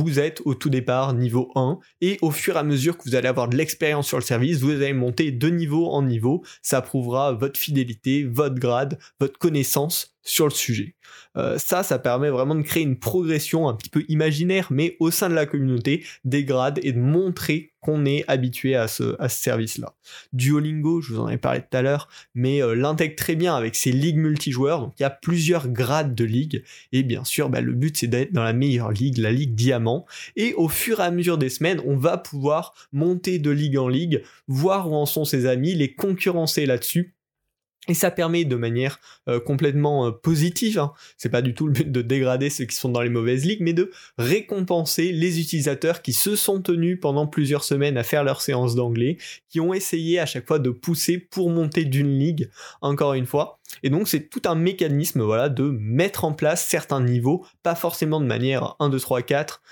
vous 0.00 0.18
êtes 0.18 0.40
au 0.46 0.54
tout 0.54 0.70
départ 0.70 1.12
niveau 1.12 1.50
1 1.54 1.78
et 2.00 2.18
au 2.22 2.30
fur 2.30 2.56
et 2.56 2.58
à 2.58 2.62
mesure 2.62 2.96
que 2.96 3.04
vous 3.04 3.14
allez 3.14 3.28
avoir 3.28 3.48
de 3.48 3.58
l'expérience 3.58 4.08
sur 4.08 4.16
le 4.16 4.24
service, 4.24 4.60
vous 4.60 4.70
allez 4.70 4.94
monter 4.94 5.30
de 5.32 5.48
niveau 5.50 5.90
en 5.90 6.02
niveau. 6.02 6.42
Ça 6.62 6.80
prouvera 6.80 7.32
votre 7.32 7.60
fidélité, 7.60 8.24
votre 8.24 8.54
grade, 8.54 8.98
votre 9.20 9.38
connaissance 9.38 10.11
sur 10.22 10.46
le 10.46 10.52
sujet. 10.52 10.94
Euh, 11.36 11.58
ça, 11.58 11.82
ça 11.82 11.98
permet 11.98 12.30
vraiment 12.30 12.54
de 12.54 12.62
créer 12.62 12.82
une 12.82 12.98
progression 12.98 13.68
un 13.68 13.74
petit 13.74 13.90
peu 13.90 14.04
imaginaire, 14.08 14.68
mais 14.70 14.96
au 15.00 15.10
sein 15.10 15.28
de 15.28 15.34
la 15.34 15.46
communauté, 15.46 16.04
des 16.24 16.44
grades 16.44 16.78
et 16.82 16.92
de 16.92 16.98
montrer 16.98 17.72
qu'on 17.80 18.04
est 18.04 18.24
habitué 18.28 18.76
à 18.76 18.86
ce, 18.86 19.16
service-là. 19.28 19.94
Duolingo, 20.32 21.00
je 21.00 21.14
vous 21.14 21.20
en 21.20 21.28
ai 21.28 21.36
parlé 21.36 21.60
tout 21.60 21.76
à 21.76 21.82
l'heure, 21.82 22.08
mais 22.34 22.62
euh, 22.62 22.74
l'intègre 22.74 23.16
très 23.16 23.34
bien 23.34 23.56
avec 23.56 23.74
ses 23.74 23.90
ligues 23.90 24.18
multijoueurs, 24.18 24.80
donc 24.80 24.94
il 24.98 25.02
y 25.02 25.06
a 25.06 25.10
plusieurs 25.10 25.68
grades 25.68 26.14
de 26.14 26.24
ligues, 26.24 26.62
et 26.92 27.02
bien 27.02 27.24
sûr, 27.24 27.48
bah, 27.48 27.60
le 27.60 27.72
but 27.72 27.96
c'est 27.96 28.06
d'être 28.06 28.32
dans 28.32 28.44
la 28.44 28.52
meilleure 28.52 28.92
ligue, 28.92 29.18
la 29.18 29.32
ligue 29.32 29.56
diamant, 29.56 30.06
et 30.36 30.54
au 30.54 30.68
fur 30.68 31.00
et 31.00 31.04
à 31.04 31.10
mesure 31.10 31.38
des 31.38 31.48
semaines, 31.48 31.80
on 31.84 31.96
va 31.96 32.18
pouvoir 32.18 32.74
monter 32.92 33.40
de 33.40 33.50
ligue 33.50 33.78
en 33.78 33.88
ligue, 33.88 34.22
voir 34.46 34.88
où 34.88 34.94
en 34.94 35.06
sont 35.06 35.24
ses 35.24 35.46
amis, 35.46 35.74
les 35.74 35.92
concurrencer 35.92 36.66
là-dessus, 36.66 37.14
et 37.88 37.94
ça 37.94 38.12
permet 38.12 38.44
de 38.44 38.54
manière 38.54 39.00
euh, 39.28 39.40
complètement 39.40 40.06
euh, 40.06 40.10
positive, 40.12 40.78
hein, 40.78 40.92
c'est 41.16 41.30
pas 41.30 41.42
du 41.42 41.52
tout 41.52 41.66
le 41.66 41.72
but 41.72 41.90
de 41.90 42.00
dégrader 42.00 42.48
ceux 42.48 42.64
qui 42.64 42.76
sont 42.76 42.88
dans 42.88 43.00
les 43.00 43.08
mauvaises 43.08 43.44
ligues, 43.44 43.60
mais 43.60 43.72
de 43.72 43.90
récompenser 44.18 45.10
les 45.10 45.40
utilisateurs 45.40 46.00
qui 46.00 46.12
se 46.12 46.36
sont 46.36 46.62
tenus 46.62 47.00
pendant 47.00 47.26
plusieurs 47.26 47.64
semaines 47.64 47.96
à 47.96 48.04
faire 48.04 48.22
leur 48.22 48.40
séance 48.40 48.76
d'anglais, 48.76 49.18
qui 49.48 49.58
ont 49.58 49.74
essayé 49.74 50.20
à 50.20 50.26
chaque 50.26 50.46
fois 50.46 50.60
de 50.60 50.70
pousser 50.70 51.18
pour 51.18 51.50
monter 51.50 51.84
d'une 51.84 52.16
ligue, 52.16 52.50
encore 52.82 53.14
une 53.14 53.26
fois. 53.26 53.58
Et 53.82 53.90
donc 53.90 54.06
c'est 54.06 54.28
tout 54.28 54.42
un 54.44 54.54
mécanisme 54.54 55.22
voilà, 55.22 55.48
de 55.48 55.64
mettre 55.80 56.24
en 56.24 56.34
place 56.34 56.64
certains 56.64 57.02
niveaux, 57.02 57.44
pas 57.64 57.74
forcément 57.74 58.20
de 58.20 58.26
manière 58.26 58.76
1, 58.78 58.90
2, 58.90 59.00
3, 59.00 59.22
4, 59.22 59.62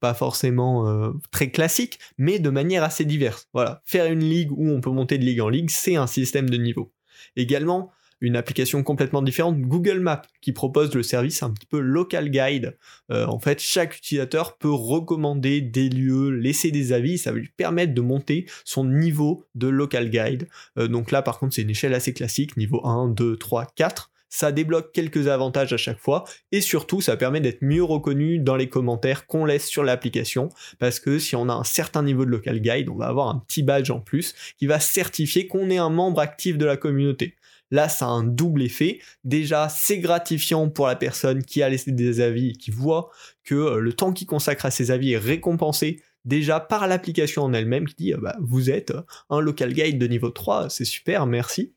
pas 0.00 0.14
forcément 0.14 0.88
euh, 0.88 1.10
très 1.30 1.50
classique, 1.50 1.98
mais 2.16 2.38
de 2.38 2.50
manière 2.50 2.82
assez 2.82 3.04
diverse. 3.04 3.48
Voilà, 3.52 3.82
faire 3.84 4.06
une 4.06 4.24
ligue 4.24 4.52
où 4.52 4.70
on 4.70 4.80
peut 4.80 4.90
monter 4.90 5.18
de 5.18 5.24
ligue 5.24 5.40
en 5.40 5.48
ligue, 5.48 5.70
c'est 5.70 5.96
un 5.96 6.06
système 6.06 6.48
de 6.48 6.56
niveaux. 6.56 6.92
Également, 7.36 7.92
une 8.22 8.36
application 8.36 8.82
complètement 8.84 9.20
différente, 9.20 9.60
Google 9.60 9.98
Maps, 9.98 10.22
qui 10.40 10.52
propose 10.52 10.94
le 10.94 11.02
service 11.02 11.42
un 11.42 11.50
petit 11.50 11.66
peu 11.66 11.80
local 11.80 12.30
guide. 12.30 12.78
Euh, 13.10 13.26
en 13.26 13.40
fait, 13.40 13.60
chaque 13.60 13.96
utilisateur 13.98 14.56
peut 14.56 14.72
recommander 14.72 15.60
des 15.60 15.88
lieux, 15.88 16.30
laisser 16.30 16.70
des 16.70 16.92
avis, 16.92 17.18
ça 17.18 17.32
va 17.32 17.38
lui 17.38 17.50
permettre 17.56 17.94
de 17.94 18.00
monter 18.00 18.46
son 18.64 18.84
niveau 18.84 19.44
de 19.56 19.66
local 19.66 20.08
guide. 20.08 20.48
Euh, 20.78 20.86
donc 20.86 21.10
là, 21.10 21.20
par 21.20 21.40
contre, 21.40 21.54
c'est 21.54 21.62
une 21.62 21.70
échelle 21.70 21.94
assez 21.94 22.14
classique, 22.14 22.56
niveau 22.56 22.80
1, 22.86 23.08
2, 23.08 23.36
3, 23.36 23.66
4 23.74 24.11
ça 24.32 24.50
débloque 24.50 24.92
quelques 24.92 25.28
avantages 25.28 25.74
à 25.74 25.76
chaque 25.76 25.98
fois, 25.98 26.24
et 26.52 26.62
surtout 26.62 27.02
ça 27.02 27.18
permet 27.18 27.42
d'être 27.42 27.60
mieux 27.60 27.84
reconnu 27.84 28.38
dans 28.38 28.56
les 28.56 28.68
commentaires 28.68 29.26
qu'on 29.26 29.44
laisse 29.44 29.66
sur 29.66 29.84
l'application, 29.84 30.48
parce 30.78 31.00
que 31.00 31.18
si 31.18 31.36
on 31.36 31.50
a 31.50 31.52
un 31.52 31.64
certain 31.64 32.02
niveau 32.02 32.24
de 32.24 32.30
local 32.30 32.60
guide, 32.60 32.88
on 32.88 32.96
va 32.96 33.08
avoir 33.08 33.28
un 33.28 33.44
petit 33.46 33.62
badge 33.62 33.90
en 33.90 34.00
plus 34.00 34.34
qui 34.58 34.66
va 34.66 34.80
certifier 34.80 35.46
qu'on 35.46 35.68
est 35.68 35.76
un 35.76 35.90
membre 35.90 36.20
actif 36.20 36.56
de 36.56 36.64
la 36.64 36.78
communauté. 36.78 37.36
Là, 37.70 37.90
ça 37.90 38.06
a 38.06 38.08
un 38.08 38.24
double 38.24 38.62
effet. 38.62 39.00
Déjà, 39.24 39.68
c'est 39.68 39.98
gratifiant 39.98 40.68
pour 40.70 40.86
la 40.86 40.96
personne 40.96 41.44
qui 41.44 41.62
a 41.62 41.68
laissé 41.68 41.92
des 41.92 42.20
avis 42.20 42.50
et 42.50 42.52
qui 42.52 42.70
voit 42.70 43.10
que 43.44 43.54
euh, 43.54 43.78
le 43.80 43.92
temps 43.92 44.12
qu'il 44.12 44.26
consacre 44.26 44.64
à 44.64 44.70
ses 44.70 44.90
avis 44.90 45.12
est 45.12 45.18
récompensé 45.18 46.02
déjà 46.24 46.58
par 46.58 46.86
l'application 46.86 47.42
en 47.42 47.52
elle-même 47.52 47.86
qui 47.86 47.94
dit 47.96 48.12
ah 48.14 48.18
bah, 48.18 48.36
vous 48.40 48.70
êtes 48.70 48.92
euh, 48.92 49.02
un 49.28 49.40
local 49.40 49.74
guide 49.74 49.98
de 49.98 50.06
niveau 50.06 50.30
3, 50.30 50.70
c'est 50.70 50.84
super, 50.84 51.26
merci. 51.26 51.74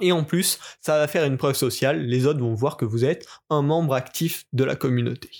Et 0.00 0.12
en 0.12 0.24
plus, 0.24 0.58
ça 0.80 0.98
va 0.98 1.06
faire 1.06 1.24
une 1.24 1.36
preuve 1.36 1.54
sociale, 1.54 2.04
les 2.06 2.26
autres 2.26 2.40
vont 2.40 2.54
voir 2.54 2.76
que 2.76 2.84
vous 2.84 3.04
êtes 3.04 3.26
un 3.50 3.62
membre 3.62 3.94
actif 3.94 4.46
de 4.52 4.64
la 4.64 4.74
communauté. 4.74 5.30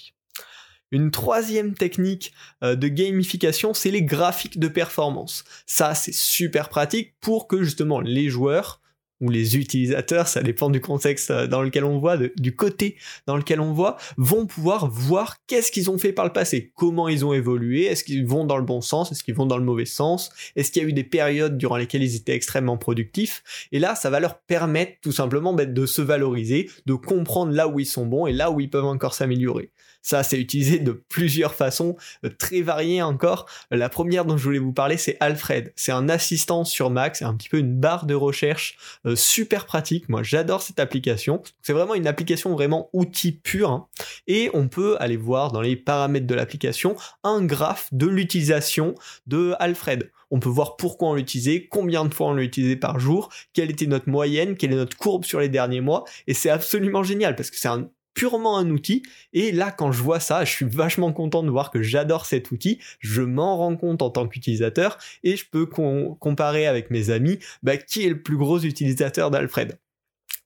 Une 0.90 1.10
troisième 1.10 1.74
technique 1.74 2.34
euh, 2.62 2.76
de 2.76 2.86
gamification, 2.86 3.72
c'est 3.72 3.90
les 3.90 4.02
graphiques 4.02 4.58
de 4.58 4.68
performance. 4.68 5.42
Ça, 5.66 5.94
c'est 5.94 6.14
super 6.14 6.68
pratique 6.68 7.14
pour 7.20 7.48
que 7.48 7.62
justement 7.62 8.00
les 8.00 8.28
joueurs 8.28 8.81
ou 9.22 9.30
les 9.30 9.56
utilisateurs, 9.56 10.28
ça 10.28 10.42
dépend 10.42 10.68
du 10.68 10.80
contexte 10.80 11.30
euh, 11.30 11.46
dans 11.46 11.62
lequel 11.62 11.84
on 11.84 11.98
voit, 11.98 12.18
du 12.18 12.54
côté 12.54 12.96
dans 13.26 13.36
lequel 13.36 13.60
on 13.60 13.72
voit, 13.72 13.96
vont 14.18 14.44
pouvoir 14.46 14.90
voir 14.90 15.36
qu'est-ce 15.46 15.72
qu'ils 15.72 15.90
ont 15.90 15.96
fait 15.96 16.12
par 16.12 16.26
le 16.26 16.32
passé, 16.32 16.72
comment 16.74 17.08
ils 17.08 17.24
ont 17.24 17.32
évolué, 17.32 17.84
est-ce 17.86 18.04
qu'ils 18.04 18.26
vont 18.26 18.44
dans 18.44 18.58
le 18.58 18.64
bon 18.64 18.80
sens, 18.80 19.12
est-ce 19.12 19.24
qu'ils 19.24 19.34
vont 19.34 19.46
dans 19.46 19.56
le 19.56 19.64
mauvais 19.64 19.86
sens, 19.86 20.30
est-ce 20.56 20.70
qu'il 20.70 20.82
y 20.82 20.84
a 20.84 20.88
eu 20.88 20.92
des 20.92 21.04
périodes 21.04 21.56
durant 21.56 21.76
lesquelles 21.76 22.02
ils 22.02 22.16
étaient 22.16 22.34
extrêmement 22.34 22.76
productifs, 22.76 23.42
et 23.70 23.78
là, 23.78 23.94
ça 23.94 24.10
va 24.10 24.20
leur 24.20 24.40
permettre 24.40 24.92
tout 25.00 25.12
simplement 25.12 25.52
de 25.52 25.86
se 25.86 26.02
valoriser, 26.02 26.68
de 26.86 26.94
comprendre 26.94 27.52
là 27.52 27.68
où 27.68 27.78
ils 27.78 27.86
sont 27.86 28.06
bons 28.06 28.26
et 28.26 28.32
là 28.32 28.50
où 28.50 28.60
ils 28.60 28.70
peuvent 28.70 28.84
encore 28.84 29.14
s'améliorer. 29.14 29.70
Ça, 30.02 30.22
c'est 30.22 30.38
utilisé 30.38 30.78
de 30.78 30.92
plusieurs 30.92 31.54
façons, 31.54 31.96
euh, 32.24 32.30
très 32.36 32.60
variées 32.60 33.02
encore. 33.02 33.46
La 33.70 33.88
première 33.88 34.24
dont 34.24 34.36
je 34.36 34.44
voulais 34.44 34.58
vous 34.58 34.72
parler, 34.72 34.96
c'est 34.96 35.16
Alfred. 35.20 35.72
C'est 35.76 35.92
un 35.92 36.08
assistant 36.08 36.64
sur 36.64 36.90
Mac, 36.90 37.16
c'est 37.16 37.24
un 37.24 37.34
petit 37.34 37.48
peu 37.48 37.58
une 37.58 37.78
barre 37.78 38.06
de 38.06 38.14
recherche 38.14 38.76
euh, 39.06 39.16
super 39.16 39.66
pratique. 39.66 40.08
Moi, 40.08 40.22
j'adore 40.22 40.62
cette 40.62 40.80
application. 40.80 41.42
C'est 41.62 41.72
vraiment 41.72 41.94
une 41.94 42.06
application 42.06 42.52
vraiment 42.52 42.90
outil 42.92 43.32
pur. 43.32 43.70
Hein. 43.70 43.86
Et 44.26 44.50
on 44.54 44.68
peut 44.68 44.96
aller 44.98 45.16
voir 45.16 45.52
dans 45.52 45.60
les 45.60 45.76
paramètres 45.76 46.26
de 46.26 46.34
l'application 46.34 46.96
un 47.22 47.44
graphe 47.44 47.88
de 47.92 48.06
l'utilisation 48.06 48.94
de 49.26 49.54
Alfred 49.58 50.10
on 50.32 50.40
peut 50.40 50.48
voir 50.48 50.76
pourquoi 50.76 51.10
on 51.10 51.14
l'utilisait, 51.14 51.68
combien 51.70 52.06
de 52.06 52.14
fois 52.14 52.28
on 52.28 52.34
l'a 52.34 52.42
utilisé 52.42 52.74
par 52.74 52.98
jour, 52.98 53.28
quelle 53.52 53.70
était 53.70 53.86
notre 53.86 54.08
moyenne, 54.08 54.56
quelle 54.56 54.72
est 54.72 54.76
notre 54.76 54.96
courbe 54.96 55.24
sur 55.24 55.38
les 55.38 55.50
derniers 55.50 55.82
mois, 55.82 56.04
et 56.26 56.32
c'est 56.32 56.48
absolument 56.48 57.02
génial 57.02 57.36
parce 57.36 57.50
que 57.50 57.58
c'est 57.58 57.68
un 57.68 57.90
purement 58.14 58.58
un 58.58 58.70
outil. 58.70 59.02
Et 59.32 59.52
là, 59.52 59.70
quand 59.70 59.92
je 59.92 60.02
vois 60.02 60.20
ça, 60.20 60.44
je 60.44 60.50
suis 60.50 60.66
vachement 60.66 61.12
content 61.12 61.42
de 61.42 61.50
voir 61.50 61.70
que 61.70 61.82
j'adore 61.82 62.26
cet 62.26 62.50
outil. 62.50 62.78
Je 63.00 63.22
m'en 63.22 63.56
rends 63.56 63.76
compte 63.76 64.02
en 64.02 64.10
tant 64.10 64.28
qu'utilisateur 64.28 64.98
et 65.22 65.36
je 65.36 65.44
peux 65.50 65.66
comparer 65.66 66.66
avec 66.66 66.90
mes 66.90 67.10
amis 67.10 67.38
bah, 67.62 67.76
qui 67.76 68.04
est 68.04 68.10
le 68.10 68.22
plus 68.22 68.36
gros 68.36 68.60
utilisateur 68.60 69.30
d'Alfred. 69.30 69.78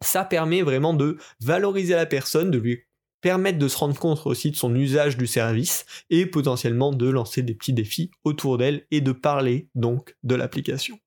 Ça 0.03 0.25
permet 0.25 0.63
vraiment 0.63 0.95
de 0.95 1.17
valoriser 1.41 1.95
la 1.95 2.07
personne, 2.07 2.51
de 2.51 2.59
lui 2.59 2.83
permettre 3.23 3.59
de 3.59 3.69
se 3.69 3.79
rendre 3.79 3.99
compte 3.99 4.27
aussi 4.27 4.51
de 4.51 4.57
son 4.57 4.75
usage 4.75 5.17
du 5.17 5.27
service 5.27 5.85
et 6.11 6.27
potentiellement 6.27 6.93
de 6.93 7.09
lancer 7.09 7.43
des 7.43 7.55
petits 7.55 7.73
défis 7.73 8.11
autour 8.25 8.59
d'elle 8.59 8.87
et 8.91 9.01
de 9.01 9.13
parler 9.13 9.69
donc 9.75 10.17
de 10.23 10.35
l'application. 10.35 10.99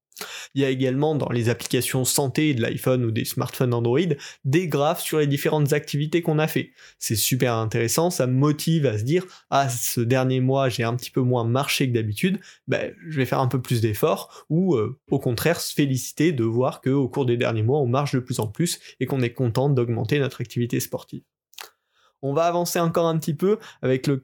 Il 0.55 0.61
y 0.61 0.65
a 0.65 0.69
également 0.69 1.15
dans 1.15 1.29
les 1.29 1.49
applications 1.49 2.05
santé 2.05 2.53
de 2.53 2.61
l'iPhone 2.61 3.05
ou 3.05 3.11
des 3.11 3.25
smartphones 3.25 3.73
Android 3.73 3.99
des 4.45 4.67
graphes 4.67 5.01
sur 5.01 5.19
les 5.19 5.27
différentes 5.27 5.73
activités 5.73 6.21
qu'on 6.21 6.39
a 6.39 6.47
fait. 6.47 6.71
C'est 6.97 7.15
super 7.15 7.55
intéressant, 7.55 8.09
ça 8.09 8.27
motive 8.27 8.85
à 8.85 8.97
se 8.97 9.03
dire 9.03 9.25
ah 9.49 9.69
ce 9.69 10.01
dernier 10.01 10.39
mois 10.39 10.69
j'ai 10.69 10.83
un 10.83 10.95
petit 10.95 11.11
peu 11.11 11.21
moins 11.21 11.43
marché 11.43 11.87
que 11.87 11.93
d'habitude, 11.93 12.39
ben, 12.67 12.93
je 13.07 13.17
vais 13.17 13.25
faire 13.25 13.39
un 13.39 13.47
peu 13.47 13.61
plus 13.61 13.81
d'efforts 13.81 14.45
ou 14.49 14.75
euh, 14.75 14.99
au 15.09 15.19
contraire 15.19 15.59
se 15.59 15.73
féliciter 15.73 16.31
de 16.31 16.43
voir 16.43 16.81
qu'au 16.81 17.07
cours 17.07 17.25
des 17.25 17.37
derniers 17.37 17.63
mois 17.63 17.79
on 17.79 17.87
marche 17.87 18.13
de 18.13 18.19
plus 18.19 18.39
en 18.39 18.47
plus 18.47 18.79
et 18.99 19.05
qu'on 19.05 19.21
est 19.21 19.33
content 19.33 19.69
d'augmenter 19.69 20.19
notre 20.19 20.41
activité 20.41 20.79
sportive. 20.79 21.21
On 22.21 22.33
va 22.33 22.43
avancer 22.43 22.79
encore 22.79 23.07
un 23.07 23.17
petit 23.17 23.33
peu 23.33 23.59
avec 23.81 24.07
la 24.07 24.17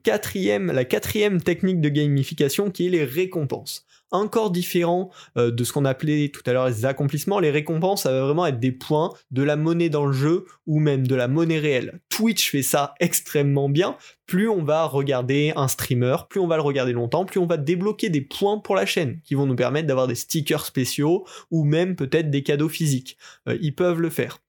quatrième 0.86 1.42
technique 1.42 1.80
de 1.80 1.90
gamification 1.90 2.70
qui 2.70 2.88
est 2.88 2.90
les 2.90 3.06
récompenses 3.06 3.86
encore 4.16 4.52
différent 4.52 5.10
euh, 5.38 5.52
de 5.52 5.64
ce 5.64 5.74
qu'on 5.74 5.86
appelait 5.86 6.30
tout 6.30 6.42
à 6.46 6.54
l'heure 6.54 6.68
les 6.68 6.86
accomplissements. 6.86 7.40
Les 7.40 7.52
récompenses, 7.52 8.04
ça 8.04 8.12
va 8.12 8.22
vraiment 8.22 8.46
être 8.46 8.60
des 8.60 8.72
points, 8.72 9.12
de 9.32 9.44
la 9.44 9.56
monnaie 9.56 9.90
dans 9.90 10.06
le 10.06 10.14
jeu 10.14 10.46
ou 10.66 10.80
même 10.80 11.08
de 11.08 11.16
la 11.16 11.28
monnaie 11.28 11.60
réelle. 11.60 12.00
Twitch 12.10 12.52
fait 12.52 12.64
ça 12.64 12.94
extrêmement 13.00 13.70
bien. 13.70 13.98
Plus 14.26 14.50
on 14.50 14.64
va 14.64 14.86
regarder 14.86 15.54
un 15.56 15.68
streamer, 15.68 16.16
plus 16.30 16.40
on 16.40 16.48
va 16.48 16.56
le 16.56 16.64
regarder 16.64 16.94
longtemps, 16.94 17.26
plus 17.26 17.40
on 17.40 17.46
va 17.46 17.58
débloquer 17.58 18.10
des 18.10 18.22
points 18.22 18.58
pour 18.58 18.76
la 18.76 18.86
chaîne 18.86 19.20
qui 19.24 19.36
vont 19.36 19.46
nous 19.46 19.56
permettre 19.56 19.88
d'avoir 19.88 20.08
des 20.08 20.16
stickers 20.16 20.66
spéciaux 20.66 21.26
ou 21.52 21.64
même 21.64 21.96
peut-être 21.96 22.32
des 22.32 22.42
cadeaux 22.44 22.70
physiques. 22.70 23.18
Euh, 23.48 23.58
ils 23.62 23.76
peuvent 23.76 24.02
le 24.02 24.10
faire. 24.10 24.40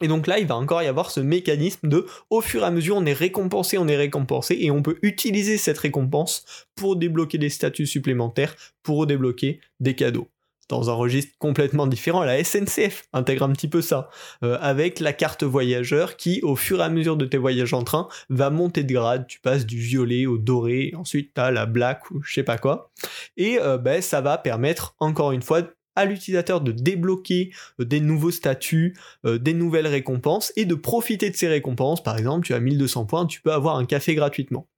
Et 0.00 0.08
donc 0.08 0.26
là, 0.26 0.38
il 0.38 0.46
va 0.46 0.56
encore 0.56 0.82
y 0.82 0.86
avoir 0.86 1.10
ce 1.10 1.20
mécanisme 1.20 1.88
de, 1.88 2.06
au 2.30 2.40
fur 2.40 2.62
et 2.62 2.66
à 2.66 2.70
mesure, 2.70 2.96
on 2.96 3.06
est 3.06 3.12
récompensé, 3.12 3.78
on 3.78 3.86
est 3.86 3.96
récompensé, 3.96 4.56
et 4.60 4.70
on 4.70 4.82
peut 4.82 4.98
utiliser 5.02 5.56
cette 5.56 5.78
récompense 5.78 6.44
pour 6.74 6.96
débloquer 6.96 7.38
des 7.38 7.50
statuts 7.50 7.86
supplémentaires, 7.86 8.56
pour 8.82 9.06
débloquer 9.06 9.60
des 9.80 9.94
cadeaux. 9.94 10.28
Dans 10.68 10.88
un 10.88 10.94
registre 10.94 11.36
complètement 11.38 11.86
différent, 11.86 12.24
la 12.24 12.42
SNCF 12.42 13.04
intègre 13.12 13.44
un 13.44 13.52
petit 13.52 13.68
peu 13.68 13.82
ça, 13.82 14.08
euh, 14.42 14.56
avec 14.60 14.98
la 14.98 15.12
carte 15.12 15.44
voyageur 15.44 16.16
qui, 16.16 16.40
au 16.42 16.56
fur 16.56 16.80
et 16.80 16.84
à 16.84 16.88
mesure 16.88 17.16
de 17.16 17.26
tes 17.26 17.36
voyages 17.36 17.74
en 17.74 17.84
train, 17.84 18.08
va 18.30 18.50
monter 18.50 18.82
de 18.82 18.92
grade, 18.92 19.26
tu 19.26 19.40
passes 19.40 19.66
du 19.66 19.78
violet 19.78 20.26
au 20.26 20.38
doré, 20.38 20.92
ensuite 20.96 21.34
tu 21.34 21.40
as 21.40 21.50
la 21.50 21.66
black 21.66 22.10
ou 22.10 22.22
je 22.22 22.32
sais 22.32 22.42
pas 22.42 22.56
quoi, 22.56 22.90
et 23.36 23.58
euh, 23.60 23.76
ben, 23.76 24.00
ça 24.00 24.22
va 24.22 24.38
permettre, 24.38 24.96
encore 25.00 25.32
une 25.32 25.42
fois, 25.42 25.62
à 25.96 26.04
l'utilisateur 26.04 26.60
de 26.60 26.72
débloquer 26.72 27.52
euh, 27.80 27.84
des 27.84 28.00
nouveaux 28.00 28.30
statuts, 28.30 28.96
euh, 29.24 29.38
des 29.38 29.54
nouvelles 29.54 29.86
récompenses 29.86 30.52
et 30.56 30.64
de 30.64 30.74
profiter 30.74 31.30
de 31.30 31.36
ces 31.36 31.48
récompenses. 31.48 32.02
Par 32.02 32.18
exemple, 32.18 32.46
tu 32.46 32.54
as 32.54 32.60
1200 32.60 33.06
points, 33.06 33.26
tu 33.26 33.40
peux 33.40 33.52
avoir 33.52 33.76
un 33.76 33.86
café 33.86 34.14
gratuitement. 34.14 34.68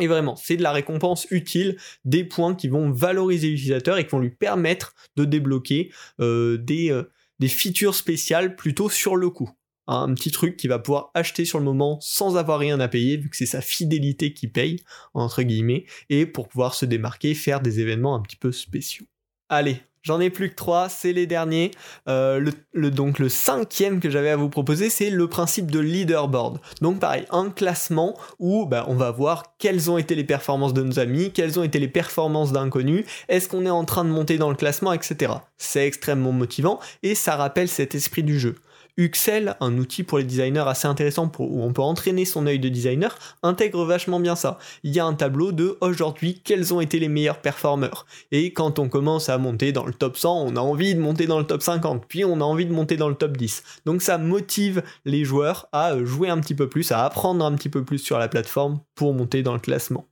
Et 0.00 0.06
vraiment, 0.06 0.36
c'est 0.36 0.56
de 0.56 0.62
la 0.62 0.72
récompense 0.72 1.26
utile, 1.30 1.76
des 2.04 2.24
points 2.24 2.54
qui 2.54 2.68
vont 2.68 2.90
valoriser 2.90 3.48
l'utilisateur 3.48 3.98
et 3.98 4.04
qui 4.04 4.10
vont 4.10 4.20
lui 4.20 4.30
permettre 4.30 4.94
de 5.16 5.26
débloquer 5.26 5.92
euh, 6.20 6.56
des, 6.56 6.98
des 7.40 7.48
features 7.48 7.94
spéciales 7.94 8.56
plutôt 8.56 8.88
sur 8.88 9.16
le 9.16 9.28
coup 9.28 9.50
un 9.86 10.14
petit 10.14 10.30
truc 10.30 10.56
qu'il 10.56 10.70
va 10.70 10.78
pouvoir 10.78 11.10
acheter 11.14 11.44
sur 11.44 11.58
le 11.58 11.64
moment 11.64 11.98
sans 12.00 12.36
avoir 12.36 12.58
rien 12.58 12.80
à 12.80 12.88
payer, 12.88 13.16
vu 13.16 13.28
que 13.28 13.36
c'est 13.36 13.46
sa 13.46 13.60
fidélité 13.60 14.32
qui 14.32 14.48
paye, 14.48 14.80
entre 15.14 15.42
guillemets, 15.42 15.86
et 16.08 16.26
pour 16.26 16.48
pouvoir 16.48 16.74
se 16.74 16.86
démarquer, 16.86 17.34
faire 17.34 17.60
des 17.60 17.80
événements 17.80 18.14
un 18.14 18.20
petit 18.20 18.36
peu 18.36 18.52
spéciaux. 18.52 19.06
Allez, 19.48 19.82
J'en 20.02 20.20
ai 20.20 20.30
plus 20.30 20.50
que 20.50 20.56
trois, 20.56 20.88
c'est 20.88 21.12
les 21.12 21.26
derniers. 21.26 21.70
Euh, 22.08 22.50
donc 22.74 23.18
le 23.18 23.28
cinquième 23.28 24.00
que 24.00 24.10
j'avais 24.10 24.30
à 24.30 24.36
vous 24.36 24.48
proposer, 24.48 24.90
c'est 24.90 25.10
le 25.10 25.28
principe 25.28 25.70
de 25.70 25.78
leaderboard. 25.78 26.58
Donc 26.80 26.98
pareil, 26.98 27.24
un 27.30 27.50
classement 27.50 28.18
où 28.40 28.66
bah, 28.66 28.84
on 28.88 28.94
va 28.94 29.12
voir 29.12 29.54
quelles 29.58 29.90
ont 29.90 29.98
été 29.98 30.14
les 30.14 30.24
performances 30.24 30.74
de 30.74 30.82
nos 30.82 30.98
amis, 30.98 31.30
quelles 31.32 31.60
ont 31.60 31.62
été 31.62 31.78
les 31.78 31.88
performances 31.88 32.52
d'inconnus, 32.52 33.04
est-ce 33.28 33.48
qu'on 33.48 33.64
est 33.64 33.70
en 33.70 33.84
train 33.84 34.04
de 34.04 34.10
monter 34.10 34.38
dans 34.38 34.50
le 34.50 34.56
classement, 34.56 34.92
etc. 34.92 35.34
C'est 35.56 35.86
extrêmement 35.86 36.32
motivant 36.32 36.80
et 37.02 37.14
ça 37.14 37.36
rappelle 37.36 37.68
cet 37.68 37.94
esprit 37.94 38.24
du 38.24 38.40
jeu. 38.40 38.56
Uxel, 38.98 39.56
un 39.60 39.78
outil 39.78 40.02
pour 40.02 40.18
les 40.18 40.24
designers 40.24 40.64
assez 40.66 40.86
intéressant 40.86 41.30
où 41.38 41.62
on 41.62 41.72
peut 41.72 41.82
entraîner 41.82 42.26
son 42.26 42.46
œil 42.46 42.58
de 42.58 42.68
designer, 42.68 43.16
intègre 43.42 43.84
vachement 43.86 44.20
bien 44.20 44.36
ça. 44.36 44.58
Il 44.82 44.94
y 44.94 45.00
a 45.00 45.06
un 45.06 45.14
tableau 45.14 45.52
de 45.52 45.78
aujourd'hui 45.80 46.42
quels 46.44 46.74
ont 46.74 46.80
été 46.80 46.98
les 46.98 47.08
meilleurs 47.08 47.40
performeurs? 47.40 48.06
Et 48.32 48.52
quand 48.52 48.78
on 48.78 48.90
commence 48.90 49.30
à 49.30 49.38
monter 49.38 49.72
dans 49.72 49.86
le 49.86 49.94
top 49.94 50.18
100, 50.18 50.44
on 50.46 50.56
a 50.56 50.60
envie 50.60 50.94
de 50.94 51.00
monter 51.00 51.26
dans 51.26 51.38
le 51.38 51.46
top 51.46 51.62
50, 51.62 52.04
puis 52.06 52.24
on 52.24 52.40
a 52.40 52.44
envie 52.44 52.66
de 52.66 52.72
monter 52.72 52.96
dans 52.96 53.08
le 53.08 53.14
top 53.14 53.36
10. 53.36 53.62
Donc 53.86 54.02
ça 54.02 54.18
motive 54.18 54.82
les 55.04 55.24
joueurs 55.24 55.68
à 55.72 55.96
jouer 56.04 56.28
un 56.28 56.40
petit 56.40 56.54
peu 56.54 56.68
plus, 56.68 56.92
à 56.92 57.04
apprendre 57.04 57.44
un 57.44 57.54
petit 57.54 57.70
peu 57.70 57.84
plus 57.84 57.98
sur 57.98 58.18
la 58.18 58.28
plateforme 58.28 58.80
pour 58.94 59.14
monter 59.14 59.42
dans 59.42 59.54
le 59.54 59.60
classement. 59.60 60.06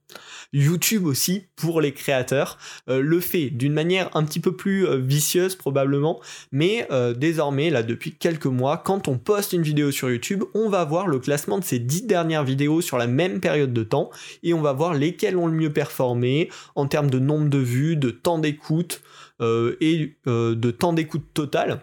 YouTube 0.53 1.07
aussi 1.07 1.45
pour 1.57 1.81
les 1.81 1.93
créateurs. 1.93 2.59
Euh, 2.89 3.01
le 3.01 3.21
fait 3.21 3.51
d'une 3.51 3.73
manière 3.73 4.11
un 4.15 4.25
petit 4.25 4.41
peu 4.41 4.57
plus 4.57 4.87
euh, 4.87 4.97
vicieuse 4.97 5.55
probablement, 5.55 6.21
mais 6.53 6.87
euh, 6.91 7.15
désormais 7.15 7.71
là 7.71 7.83
depuis 7.83 8.13
quelques 8.13 8.47
mois, 8.47 8.79
quand 8.79 9.09
on 9.09 9.19
poste 9.19 9.53
une 9.53 9.63
vidéo 9.63 9.91
sur 9.91 10.11
YouTube, 10.11 10.45
on 10.55 10.69
va 10.69 10.85
voir 10.85 11.07
le 11.07 11.19
classement 11.19 11.59
de 11.59 11.65
ces 11.65 11.79
dix 11.79 12.07
dernières 12.07 12.45
vidéos 12.45 12.81
sur 12.81 12.99
la 12.99 13.07
même 13.07 13.41
période 13.41 13.73
de 13.73 13.83
temps. 13.83 14.11
Et 14.43 14.55
on 14.55 14.63
va 14.63 14.73
voir 14.73 14.95
lesquelles 14.95 15.37
ont 15.37 15.47
le 15.47 15.53
mieux 15.53 15.73
performé 15.73 16.51
en 16.75 16.87
termes 16.87 17.11
de 17.11 17.19
nombre 17.19 17.49
de 17.49 17.59
vues, 17.59 17.97
de 17.97 18.11
temps 18.11 18.39
d'écoute 18.39 19.03
et 19.43 20.17
de 20.27 20.71
temps 20.71 20.93
d'écoute 20.93 21.25
total. 21.33 21.83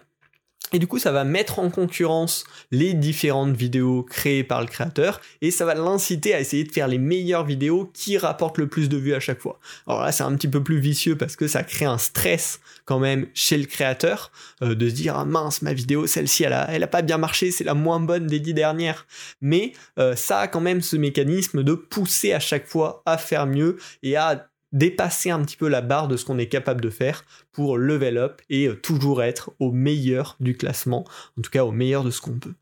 Et 0.72 0.78
du 0.78 0.86
coup, 0.86 0.98
ça 0.98 1.12
va 1.12 1.24
mettre 1.24 1.58
en 1.58 1.70
concurrence 1.70 2.44
les 2.70 2.94
différentes 2.94 3.56
vidéos 3.56 4.02
créées 4.02 4.44
par 4.44 4.60
le 4.60 4.66
créateur 4.66 5.20
et 5.40 5.50
ça 5.50 5.64
va 5.64 5.74
l'inciter 5.74 6.34
à 6.34 6.40
essayer 6.40 6.64
de 6.64 6.72
faire 6.72 6.88
les 6.88 6.98
meilleures 6.98 7.44
vidéos 7.44 7.90
qui 7.94 8.18
rapportent 8.18 8.58
le 8.58 8.68
plus 8.68 8.88
de 8.88 8.96
vues 8.96 9.14
à 9.14 9.20
chaque 9.20 9.40
fois. 9.40 9.58
Alors 9.86 10.02
là, 10.02 10.12
c'est 10.12 10.24
un 10.24 10.34
petit 10.34 10.48
peu 10.48 10.62
plus 10.62 10.78
vicieux 10.78 11.16
parce 11.16 11.36
que 11.36 11.48
ça 11.48 11.62
crée 11.62 11.86
un 11.86 11.98
stress 11.98 12.60
quand 12.84 12.98
même 12.98 13.26
chez 13.34 13.56
le 13.56 13.66
créateur 13.66 14.30
euh, 14.62 14.74
de 14.74 14.88
se 14.88 14.94
dire 14.94 15.16
ah 15.16 15.24
mince 15.24 15.62
ma 15.62 15.72
vidéo 15.72 16.06
celle-ci 16.06 16.44
elle 16.44 16.52
a, 16.52 16.86
pas 16.86 17.02
bien 17.02 17.18
marché, 17.18 17.50
c'est 17.50 17.64
la 17.64 17.74
moins 17.74 18.00
bonne 18.00 18.26
des 18.26 18.40
dix 18.40 18.54
dernières. 18.54 19.06
Mais 19.40 19.72
euh, 19.98 20.16
ça 20.16 20.40
a 20.40 20.48
quand 20.48 20.60
même 20.60 20.80
ce 20.82 20.96
mécanisme 20.96 21.62
de 21.62 21.74
pousser 21.74 22.32
à 22.32 22.40
chaque 22.40 22.66
fois 22.66 23.02
à 23.06 23.18
faire 23.18 23.46
mieux 23.46 23.78
et 24.02 24.16
à 24.16 24.48
dépasser 24.72 25.30
un 25.30 25.42
petit 25.42 25.56
peu 25.56 25.68
la 25.68 25.80
barre 25.80 26.08
de 26.08 26.16
ce 26.16 26.24
qu'on 26.24 26.38
est 26.38 26.48
capable 26.48 26.80
de 26.80 26.90
faire 26.90 27.24
pour 27.52 27.78
level 27.78 28.18
up 28.18 28.42
et 28.50 28.68
euh, 28.68 28.74
toujours 28.74 29.22
être 29.22 29.52
au 29.58 29.72
meilleur 29.72 30.36
du 30.40 30.56
classement, 30.56 31.04
en 31.38 31.42
tout 31.42 31.50
cas 31.50 31.64
au 31.64 31.72
meilleur 31.72 32.04
de 32.04 32.10
ce 32.10 32.20
qu'on 32.20 32.38
peut. 32.38 32.54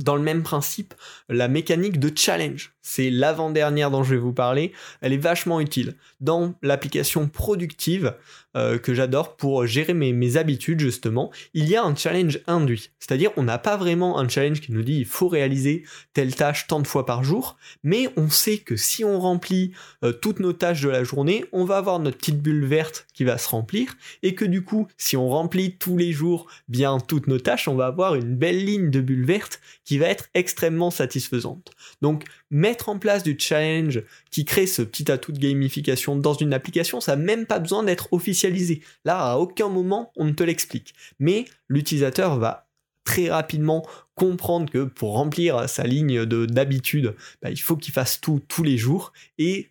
Dans 0.00 0.16
le 0.16 0.22
même 0.22 0.42
principe, 0.42 0.94
la 1.28 1.48
mécanique 1.48 1.98
de 1.98 2.10
challenge, 2.16 2.72
c'est 2.82 3.10
l'avant-dernière 3.10 3.90
dont 3.90 4.02
je 4.02 4.14
vais 4.14 4.20
vous 4.20 4.32
parler, 4.32 4.72
elle 5.00 5.12
est 5.12 5.18
vachement 5.18 5.60
utile. 5.60 5.94
Dans 6.20 6.54
l'application 6.62 7.28
productive 7.28 8.14
euh, 8.56 8.78
que 8.78 8.94
j'adore 8.94 9.36
pour 9.36 9.66
gérer 9.66 9.92
mes, 9.92 10.36
habitudes 10.36 10.80
justement, 10.80 11.30
il 11.52 11.68
y 11.68 11.76
a 11.76 11.84
un 11.84 11.94
challenge 11.94 12.40
induit. 12.46 12.90
C'est-à-dire 12.98 13.30
on 13.36 13.42
n'a 13.42 13.58
pas 13.58 13.76
vraiment 13.76 14.18
un 14.18 14.28
challenge 14.28 14.60
qui 14.60 14.72
nous 14.72 14.82
dit 14.82 14.96
il 14.96 15.04
faut 15.04 15.28
réaliser 15.28 15.84
telle 16.14 16.34
tâche 16.34 16.66
tant 16.66 16.80
de 16.80 16.86
fois 16.86 17.04
par 17.04 17.24
jour, 17.24 17.58
mais 17.82 18.08
on 18.16 18.30
sait 18.30 18.58
que 18.58 18.76
si 18.76 19.04
on 19.04 19.20
remplit 19.20 19.72
euh, 20.02 20.12
toutes 20.12 20.40
nos 20.40 20.54
tâches 20.54 20.80
de 20.80 20.88
la 20.88 21.04
journée, 21.04 21.44
on 21.52 21.64
va 21.64 21.76
avoir 21.76 21.98
notre 21.98 22.16
petite 22.16 22.40
bulle 22.40 22.64
verte 22.64 23.06
qui 23.12 23.24
va 23.24 23.36
se 23.36 23.48
remplir, 23.48 23.96
et 24.22 24.34
que 24.34 24.44
du 24.44 24.62
coup, 24.62 24.88
si 24.96 25.16
on 25.16 25.28
remplit 25.28 25.76
tous 25.76 25.96
les 25.96 26.12
jours 26.12 26.46
bien 26.68 26.98
toutes 27.00 27.26
nos 27.26 27.38
tâches, 27.38 27.68
on 27.68 27.74
va 27.74 27.86
avoir 27.86 28.14
une 28.14 28.34
belle 28.34 28.64
ligne 28.64 28.90
de 28.90 29.00
bulle 29.00 29.26
verte 29.26 29.60
qui 29.88 29.96
va 29.96 30.08
être 30.08 30.28
extrêmement 30.34 30.90
satisfaisante. 30.90 31.70
Donc 32.02 32.24
mettre 32.50 32.90
en 32.90 32.98
place 32.98 33.22
du 33.22 33.38
challenge 33.38 34.02
qui 34.30 34.44
crée 34.44 34.66
ce 34.66 34.82
petit 34.82 35.10
atout 35.10 35.32
de 35.32 35.38
gamification 35.38 36.14
dans 36.14 36.34
une 36.34 36.52
application, 36.52 37.00
ça 37.00 37.16
n'a 37.16 37.22
même 37.22 37.46
pas 37.46 37.58
besoin 37.58 37.82
d'être 37.82 38.12
officialisé. 38.12 38.82
Là, 39.06 39.18
à 39.18 39.36
aucun 39.38 39.70
moment, 39.70 40.12
on 40.14 40.26
ne 40.26 40.32
te 40.32 40.42
l'explique. 40.42 40.92
Mais 41.18 41.46
l'utilisateur 41.68 42.38
va 42.38 42.68
très 43.04 43.30
rapidement 43.30 43.82
comprendre 44.14 44.70
que 44.70 44.84
pour 44.84 45.14
remplir 45.14 45.66
sa 45.70 45.84
ligne 45.84 46.26
d'habitude, 46.26 47.14
bah, 47.40 47.48
il 47.50 47.56
faut 47.58 47.76
qu'il 47.76 47.94
fasse 47.94 48.20
tout 48.20 48.42
tous 48.46 48.64
les 48.64 48.76
jours 48.76 49.14
et 49.38 49.70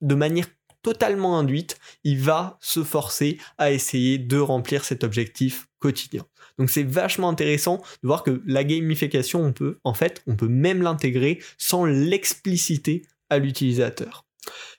de 0.00 0.14
manière 0.14 0.46
totalement 0.82 1.38
induite, 1.38 1.78
il 2.04 2.20
va 2.20 2.58
se 2.60 2.82
forcer 2.82 3.38
à 3.58 3.70
essayer 3.70 4.18
de 4.18 4.38
remplir 4.38 4.84
cet 4.84 5.04
objectif 5.04 5.68
quotidien. 5.78 6.24
Donc 6.58 6.70
c'est 6.70 6.82
vachement 6.82 7.28
intéressant 7.28 7.78
de 8.02 8.06
voir 8.06 8.22
que 8.22 8.42
la 8.46 8.64
gamification, 8.64 9.42
on 9.42 9.52
peut, 9.52 9.78
en 9.84 9.94
fait, 9.94 10.22
on 10.26 10.36
peut 10.36 10.48
même 10.48 10.82
l'intégrer 10.82 11.42
sans 11.58 11.84
l'expliciter 11.84 13.02
à 13.30 13.38
l'utilisateur. 13.38 14.26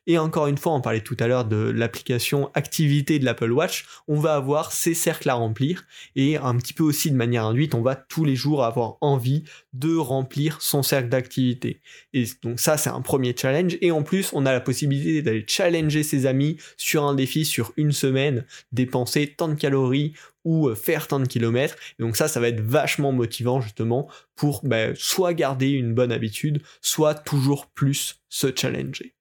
Et 0.08 0.18
encore 0.18 0.48
une 0.48 0.58
fois, 0.58 0.74
on 0.74 0.82
parlait 0.82 1.02
tout 1.02 1.18
à 1.20 1.28
l'heure 1.28 1.46
de 1.46 1.58
l'application 1.58 2.50
activité 2.56 3.20
de 3.20 3.26
l'Apple 3.26 3.52
Watch, 3.52 3.86
on 4.08 4.20
va 4.20 4.34
avoir 4.34 4.72
ces 4.72 4.96
cercles 4.96 5.30
à 5.30 5.36
remplir 5.36 5.86
et 6.16 6.38
un 6.38 6.58
petit 6.58 6.74
peu 6.74 6.84
aussi 6.84 7.12
de 7.12 7.16
manière 7.16 7.46
induite, 7.46 7.76
on 7.76 7.84
va 7.84 7.96
tous 7.96 8.26
les 8.26 8.36
jours 8.36 8.64
avoir 8.64 8.98
envie 9.02 9.44
de 9.74 9.96
remplir 9.96 10.62
son 10.62 10.82
cercle 10.82 11.10
d'activité. 11.10 11.82
Et 12.14 12.26
donc 12.42 12.60
ça, 12.60 12.78
c'est 12.78 12.90
un 12.90 13.02
premier 13.02 13.36
challenge. 13.38 13.78
Et 13.82 13.92
en 13.92 14.02
plus, 14.02 14.32
on 14.34 14.46
a 14.48 14.52
la 14.52 14.62
possibilité 14.62 15.22
d'aller 15.22 15.46
challenger 15.48 16.02
ses 16.02 16.26
amis 16.26 16.58
sur 16.78 17.04
un 17.04 17.14
défi 17.14 17.46
sur 17.46 17.72
une 17.78 17.92
semaine, 17.92 18.46
dépenser 18.72 19.28
tant 19.38 19.50
de 19.50 19.56
calories 19.56 20.14
ou 20.44 20.70
euh, 20.70 20.76
faire 20.76 21.08
tant 21.08 21.20
de 21.20 21.28
kilomètres. 21.28 21.76
Et 22.00 22.04
donc 22.04 22.18
ça, 22.18 22.28
ça 22.28 22.40
va 22.40 22.48
être 22.48 22.62
vachement 22.62 23.12
motivant 23.12 23.62
justement 23.62 24.10
pour 24.36 24.62
ben, 24.64 24.96
soit 24.96 25.36
garder 25.36 25.70
une 25.70 25.94
bonne 25.94 26.12
habitude, 26.12 26.64
soit 26.82 27.14
toujours 27.14 27.68
plus 27.68 28.20
se 28.30 28.48
challenger 28.56 29.14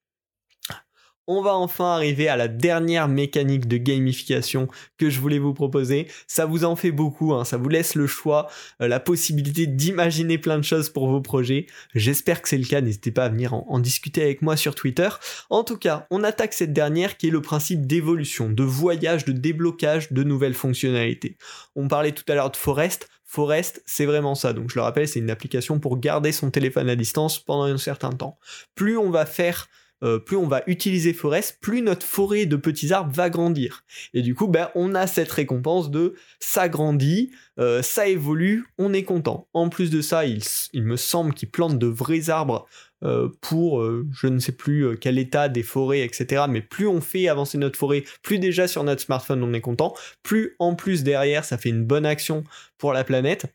on 1.27 1.43
va 1.43 1.55
enfin 1.55 1.93
arriver 1.95 2.29
à 2.29 2.37
la 2.37 2.49
dernière 2.49 3.09
mécanique 3.09 3.69
de 3.69 3.77
gamification 3.77 4.69
que 4.99 5.11
je 5.11 5.21
voulais 5.21 5.39
vous 5.39 5.55
proposer. 5.55 6.09
Ça 6.27 6.47
vous 6.47 6.65
en 6.65 6.77
fait 6.77 6.91
beaucoup, 6.91 7.35
hein. 7.35 7.45
ça 7.45 7.57
vous 7.57 7.69
laisse 7.69 7.95
le 7.95 8.07
choix, 8.07 8.49
euh, 8.83 8.89
la 8.89 9.01
possibilité 9.01 9.67
d'imaginer 9.67 10.39
plein 10.39 10.59
de 10.59 10.65
choses 10.65 10.91
pour 10.91 11.09
vos 11.09 11.21
projets. 11.21 11.67
J'espère 11.95 12.43
que 12.43 12.49
c'est 12.49 12.59
le 12.59 12.67
cas, 12.67 12.81
n'hésitez 12.81 13.13
pas 13.13 13.25
à 13.25 13.29
venir 13.29 13.55
en, 13.55 13.79
discuter 13.79 14.23
avec 14.23 14.43
moi 14.43 14.57
sur 14.57 14.75
Twitter. 14.75 15.09
En 15.49 15.65
tout 15.65 15.79
cas, 15.79 16.07
on 16.11 16.25
attaque 16.25 16.53
cette 16.53 16.73
dernière 16.73 17.17
qui 17.17 17.29
est 17.29 17.31
le 17.31 17.41
principe 17.41 17.87
d'évolution, 17.87 18.51
de 18.51 18.63
voyage, 18.63 19.25
de 19.25 19.33
déblocage 19.33 20.13
de 20.13 20.23
nouvelles 20.23 20.55
fonctionnalités. 20.55 21.37
On 21.77 21.89
parlait 21.89 22.13
tout 22.13 22.25
à 22.29 22.35
l'heure 22.35 22.51
de 22.51 22.57
Forest. 22.57 23.09
Forest, 23.25 23.83
c'est 23.87 24.07
vraiment 24.07 24.35
ça. 24.35 24.53
Donc 24.53 24.71
je 24.71 24.75
le 24.75 24.83
rappelle, 24.83 25.07
c'est 25.07 25.21
une 25.21 25.31
application 25.31 25.79
pour 25.79 25.99
garder 25.99 26.33
son 26.33 26.51
téléphone 26.51 26.89
à 26.89 26.97
distance 26.97 27.39
pendant 27.39 27.65
un 27.65 27.79
certain 27.79 28.11
temps. 28.11 28.39
Plus 28.75 28.99
on 28.99 29.11
va 29.11 29.25
faire 29.25 29.69
euh, 30.03 30.19
plus 30.19 30.37
on 30.37 30.47
va 30.47 30.63
utiliser 30.67 31.13
Forest, 31.13 31.59
plus 31.61 31.83
notre 31.83 32.07
forêt 32.07 32.47
de 32.47 32.57
petits 32.57 32.93
arbres 32.93 33.13
va 33.13 33.31
grandir. 33.31 33.85
Et 34.15 34.23
du 34.23 34.35
coup, 34.35 34.49
ben, 34.49 34.71
on 34.75 34.95
a 34.95 35.07
cette 35.07 35.31
récompense 35.31 35.91
de 35.91 36.15
ça 36.39 36.69
grandit, 36.69 37.31
euh, 37.59 37.83
ça 37.83 38.09
évolue, 38.09 38.65
on 38.79 38.93
est 38.93 39.03
content. 39.03 39.49
En 39.53 39.69
plus 39.69 39.91
de 39.91 40.01
ça, 40.01 40.25
il, 40.25 40.43
me 40.75 40.97
semble 40.97 41.35
qu'ils 41.35 41.51
plantent 41.51 41.79
de 41.79 41.87
vrais 41.87 42.31
arbres 42.31 42.67
euh, 43.03 43.29
pour 43.41 43.83
je 44.13 44.27
ne 44.27 44.39
sais 44.39 44.53
plus 44.53 44.99
quel 44.99 45.19
état 45.19 45.49
des 45.49 45.63
forêts, 45.63 46.01
etc. 46.01 46.45
Mais 46.49 46.61
plus 46.63 46.87
on 46.87 47.01
fait 47.01 47.29
avancer 47.29 47.59
notre 47.59 47.79
forêt, 47.79 48.05
plus 48.23 48.39
déjà 48.39 48.69
sur 48.69 48.85
notre 48.85 49.03
smartphone 49.03 49.43
on 49.43 49.53
est 49.53 49.61
content, 49.61 49.95
plus 50.23 50.57
en 50.59 50.75
plus 50.75 51.03
derrière 51.03 51.45
ça 51.45 51.59
fait 51.59 51.71
une 51.71 51.85
bonne 51.85 52.07
action 52.07 52.45
pour 52.79 52.93
la 52.93 53.05
planète. 53.05 53.47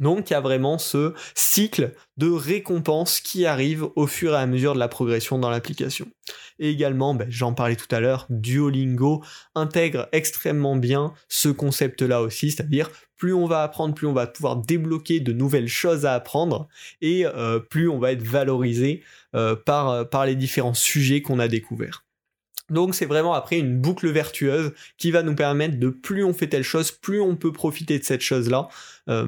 Donc 0.00 0.30
il 0.30 0.32
y 0.32 0.36
a 0.36 0.40
vraiment 0.40 0.78
ce 0.78 1.14
cycle 1.34 1.92
de 2.16 2.28
récompense 2.28 3.20
qui 3.20 3.46
arrive 3.46 3.86
au 3.94 4.06
fur 4.06 4.32
et 4.32 4.36
à 4.36 4.46
mesure 4.46 4.74
de 4.74 4.78
la 4.78 4.88
progression 4.88 5.38
dans 5.38 5.50
l'application. 5.50 6.08
Et 6.58 6.70
également, 6.70 7.14
ben, 7.14 7.26
j'en 7.30 7.54
parlais 7.54 7.76
tout 7.76 7.94
à 7.94 8.00
l'heure, 8.00 8.26
Duolingo 8.28 9.22
intègre 9.54 10.08
extrêmement 10.12 10.76
bien 10.76 11.14
ce 11.28 11.48
concept-là 11.48 12.22
aussi, 12.22 12.50
c'est-à-dire 12.50 12.90
plus 13.16 13.34
on 13.34 13.46
va 13.46 13.62
apprendre, 13.62 13.94
plus 13.94 14.06
on 14.06 14.12
va 14.12 14.26
pouvoir 14.26 14.56
débloquer 14.56 15.20
de 15.20 15.32
nouvelles 15.32 15.68
choses 15.68 16.06
à 16.06 16.14
apprendre, 16.14 16.68
et 17.02 17.26
euh, 17.26 17.58
plus 17.58 17.88
on 17.88 17.98
va 17.98 18.12
être 18.12 18.22
valorisé 18.22 19.02
euh, 19.34 19.54
par, 19.54 20.08
par 20.08 20.26
les 20.26 20.34
différents 20.34 20.74
sujets 20.74 21.20
qu'on 21.22 21.38
a 21.38 21.48
découverts. 21.48 22.04
Donc 22.70 22.94
c'est 22.94 23.06
vraiment 23.06 23.34
après 23.34 23.58
une 23.58 23.78
boucle 23.78 24.08
vertueuse 24.08 24.72
qui 24.96 25.10
va 25.10 25.22
nous 25.22 25.34
permettre 25.34 25.78
de 25.78 25.88
plus 25.88 26.24
on 26.24 26.32
fait 26.32 26.46
telle 26.46 26.62
chose, 26.62 26.92
plus 26.92 27.20
on 27.20 27.36
peut 27.36 27.52
profiter 27.52 27.98
de 27.98 28.04
cette 28.04 28.22
chose-là. 28.22 28.68
Euh, 29.10 29.26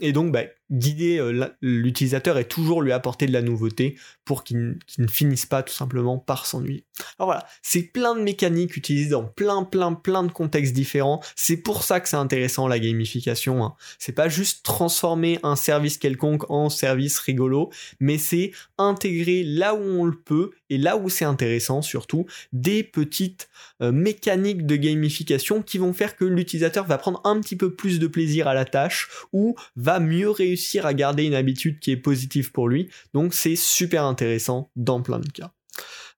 et 0.00 0.12
donc 0.12 0.32
bah, 0.32 0.42
guider 0.70 1.18
euh, 1.18 1.48
l'utilisateur 1.60 2.38
et 2.38 2.44
toujours 2.44 2.82
lui 2.82 2.92
apporter 2.92 3.26
de 3.26 3.32
la 3.32 3.42
nouveauté 3.42 3.96
pour 4.24 4.44
qu'il 4.44 4.78
ne 4.98 5.06
finisse 5.06 5.46
pas 5.46 5.62
tout 5.62 5.72
simplement 5.72 6.18
par 6.18 6.46
s'ennuyer. 6.46 6.84
Alors 7.18 7.28
voilà, 7.28 7.46
c'est 7.62 7.82
plein 7.82 8.14
de 8.14 8.22
mécaniques 8.22 8.76
utilisées 8.76 9.10
dans 9.10 9.24
plein 9.24 9.64
plein 9.64 9.92
plein 9.92 10.22
de 10.22 10.32
contextes 10.32 10.72
différents. 10.72 11.20
C'est 11.36 11.56
pour 11.56 11.82
ça 11.82 12.00
que 12.00 12.08
c'est 12.08 12.16
intéressant 12.16 12.68
la 12.68 12.78
gamification. 12.78 13.64
Hein. 13.64 13.74
C'est 13.98 14.12
pas 14.12 14.28
juste 14.28 14.64
transformer 14.64 15.38
un 15.42 15.56
service 15.56 15.98
quelconque 15.98 16.50
en 16.50 16.70
service 16.70 17.18
rigolo, 17.18 17.70
mais 18.00 18.18
c'est 18.18 18.52
intégrer 18.78 19.42
là 19.44 19.74
où 19.74 19.82
on 19.82 20.04
le 20.04 20.16
peut 20.16 20.52
et 20.70 20.78
là 20.78 20.96
où 20.96 21.08
c'est 21.08 21.24
intéressant 21.24 21.82
surtout 21.82 22.26
des 22.52 22.82
petites 22.82 23.48
euh, 23.82 23.92
mécaniques 23.92 24.66
de 24.66 24.76
gamification 24.76 25.62
qui 25.62 25.78
vont 25.78 25.92
faire 25.92 26.16
que 26.16 26.24
l'utilisateur 26.24 26.86
va 26.86 26.98
prendre 26.98 27.20
un 27.24 27.40
petit 27.40 27.56
peu 27.56 27.74
plus 27.74 27.98
de 27.98 28.06
plaisir 28.06 28.48
à 28.48 28.54
la 28.54 28.64
tâche 28.64 29.08
ou 29.32 29.54
va 29.76 30.00
mieux 30.00 30.30
réussir 30.30 30.86
à 30.86 30.94
garder 30.94 31.24
une 31.24 31.34
habitude 31.34 31.78
qui 31.80 31.90
est 31.90 31.96
positive 31.96 32.52
pour 32.52 32.68
lui. 32.68 32.88
Donc 33.14 33.34
c'est 33.34 33.56
super 33.56 34.04
intéressant 34.04 34.70
dans 34.76 35.02
plein 35.02 35.18
de 35.18 35.28
cas. 35.28 35.52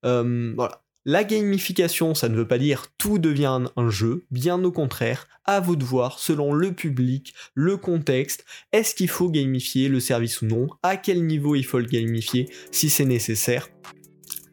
Euh. 0.04 0.54
La 1.06 1.22
gamification, 1.22 2.14
ça 2.14 2.30
ne 2.30 2.34
veut 2.34 2.48
pas 2.48 2.56
dire 2.56 2.86
tout 2.96 3.18
devient 3.18 3.60
un 3.76 3.90
jeu, 3.90 4.24
bien 4.30 4.64
au 4.64 4.72
contraire, 4.72 5.28
à 5.44 5.60
vous 5.60 5.76
de 5.76 5.84
voir 5.84 6.18
selon 6.18 6.54
le 6.54 6.72
public, 6.72 7.34
le 7.52 7.76
contexte, 7.76 8.46
est-ce 8.72 8.94
qu'il 8.94 9.10
faut 9.10 9.28
gamifier 9.28 9.90
le 9.90 10.00
service 10.00 10.40
ou 10.40 10.46
non, 10.46 10.66
à 10.82 10.96
quel 10.96 11.26
niveau 11.26 11.56
il 11.56 11.66
faut 11.66 11.78
le 11.78 11.84
gamifier? 11.84 12.48
Si 12.70 12.88
c'est 12.88 13.04
nécessaire. 13.04 13.68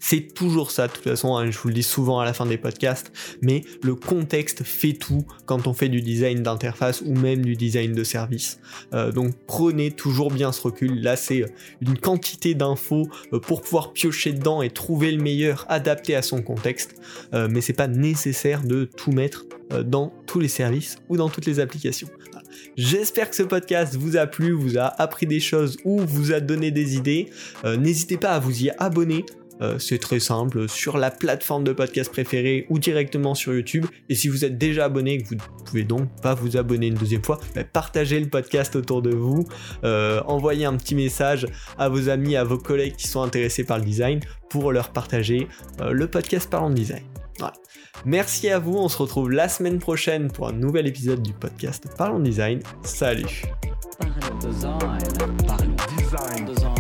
C'est 0.03 0.33
toujours 0.33 0.71
ça, 0.71 0.87
de 0.87 0.93
toute 0.93 1.03
façon, 1.03 1.37
hein, 1.37 1.51
je 1.51 1.59
vous 1.59 1.67
le 1.67 1.75
dis 1.75 1.83
souvent 1.83 2.19
à 2.19 2.25
la 2.25 2.33
fin 2.33 2.47
des 2.47 2.57
podcasts, 2.57 3.11
mais 3.43 3.63
le 3.83 3.93
contexte 3.93 4.63
fait 4.63 4.93
tout 4.93 5.23
quand 5.45 5.67
on 5.67 5.73
fait 5.73 5.89
du 5.89 6.01
design 6.01 6.41
d'interface 6.41 7.01
ou 7.05 7.13
même 7.13 7.45
du 7.45 7.55
design 7.55 7.93
de 7.93 8.03
service. 8.03 8.59
Euh, 8.95 9.11
donc 9.11 9.35
prenez 9.45 9.91
toujours 9.91 10.31
bien 10.31 10.51
ce 10.51 10.61
recul. 10.63 11.03
Là, 11.03 11.15
c'est 11.15 11.43
euh, 11.43 11.47
une 11.81 11.99
quantité 11.99 12.55
d'infos 12.55 13.07
euh, 13.31 13.39
pour 13.39 13.61
pouvoir 13.61 13.93
piocher 13.93 14.33
dedans 14.33 14.63
et 14.63 14.71
trouver 14.71 15.11
le 15.11 15.21
meilleur 15.21 15.65
adapté 15.69 16.15
à 16.15 16.23
son 16.23 16.41
contexte, 16.41 16.95
mais 17.31 17.61
c'est 17.61 17.73
pas 17.73 17.87
nécessaire 17.87 18.63
de 18.63 18.85
tout 18.85 19.11
mettre 19.11 19.45
dans 19.85 20.11
tous 20.25 20.39
les 20.39 20.47
services 20.47 20.97
ou 21.09 21.17
dans 21.17 21.29
toutes 21.29 21.45
les 21.45 21.59
applications. 21.59 22.09
J'espère 22.75 23.29
que 23.29 23.35
ce 23.35 23.43
podcast 23.43 23.95
vous 23.95 24.17
a 24.17 24.25
plu, 24.25 24.51
vous 24.51 24.77
a 24.77 24.85
appris 25.01 25.27
des 25.27 25.39
choses 25.39 25.77
ou 25.85 25.99
vous 25.99 26.31
a 26.31 26.39
donné 26.39 26.71
des 26.71 26.95
idées. 26.95 27.29
N'hésitez 27.63 28.17
pas 28.17 28.31
à 28.31 28.39
vous 28.39 28.63
y 28.63 28.71
abonner 28.79 29.25
Euh, 29.61 29.79
c'est 29.79 29.99
très 29.99 30.19
simple, 30.19 30.67
sur 30.67 30.97
la 30.97 31.11
plateforme 31.11 31.63
de 31.63 31.73
podcast 31.73 32.11
préférée 32.11 32.65
ou 32.69 32.79
directement 32.79 33.35
sur 33.35 33.53
YouTube. 33.53 33.85
Et 34.09 34.15
si 34.15 34.27
vous 34.27 34.45
êtes 34.45 34.57
déjà 34.57 34.85
abonné 34.85 35.19
que 35.19 35.27
vous 35.29 35.35
ne 35.35 35.65
pouvez 35.65 35.83
donc 35.83 36.09
pas 36.21 36.33
vous 36.33 36.57
abonner 36.57 36.87
une 36.87 36.95
deuxième 36.95 37.23
fois, 37.23 37.39
bah, 37.55 37.63
partagez 37.63 38.19
le 38.19 38.27
podcast 38.27 38.75
autour 38.75 39.01
de 39.01 39.11
vous, 39.11 39.45
euh, 39.83 40.21
envoyez 40.25 40.65
un 40.65 40.75
petit 40.75 40.95
message 40.95 41.47
à 41.77 41.89
vos 41.89 42.09
amis, 42.09 42.35
à 42.35 42.43
vos 42.43 42.57
collègues 42.57 42.95
qui 42.95 43.07
sont 43.07 43.21
intéressés 43.21 43.63
par 43.63 43.77
le 43.77 43.85
design 43.85 44.19
pour 44.49 44.71
leur 44.71 44.89
partager 44.89 45.47
euh, 45.81 45.91
le 45.91 46.07
podcast 46.07 46.49
Parlant 46.49 46.69
de 46.69 46.75
Design. 46.75 47.03
Merci 48.05 48.49
à 48.49 48.59
vous, 48.59 48.77
on 48.77 48.87
se 48.87 48.97
retrouve 48.97 49.31
la 49.31 49.47
semaine 49.47 49.79
prochaine 49.79 50.31
pour 50.31 50.47
un 50.47 50.53
nouvel 50.53 50.87
épisode 50.87 51.21
du 51.21 51.33
podcast 51.33 51.87
Parlons 51.97 52.19
Design. 52.19 52.61
Salut. 52.83 53.43
Design. 54.41 54.75
Design. 55.97 56.70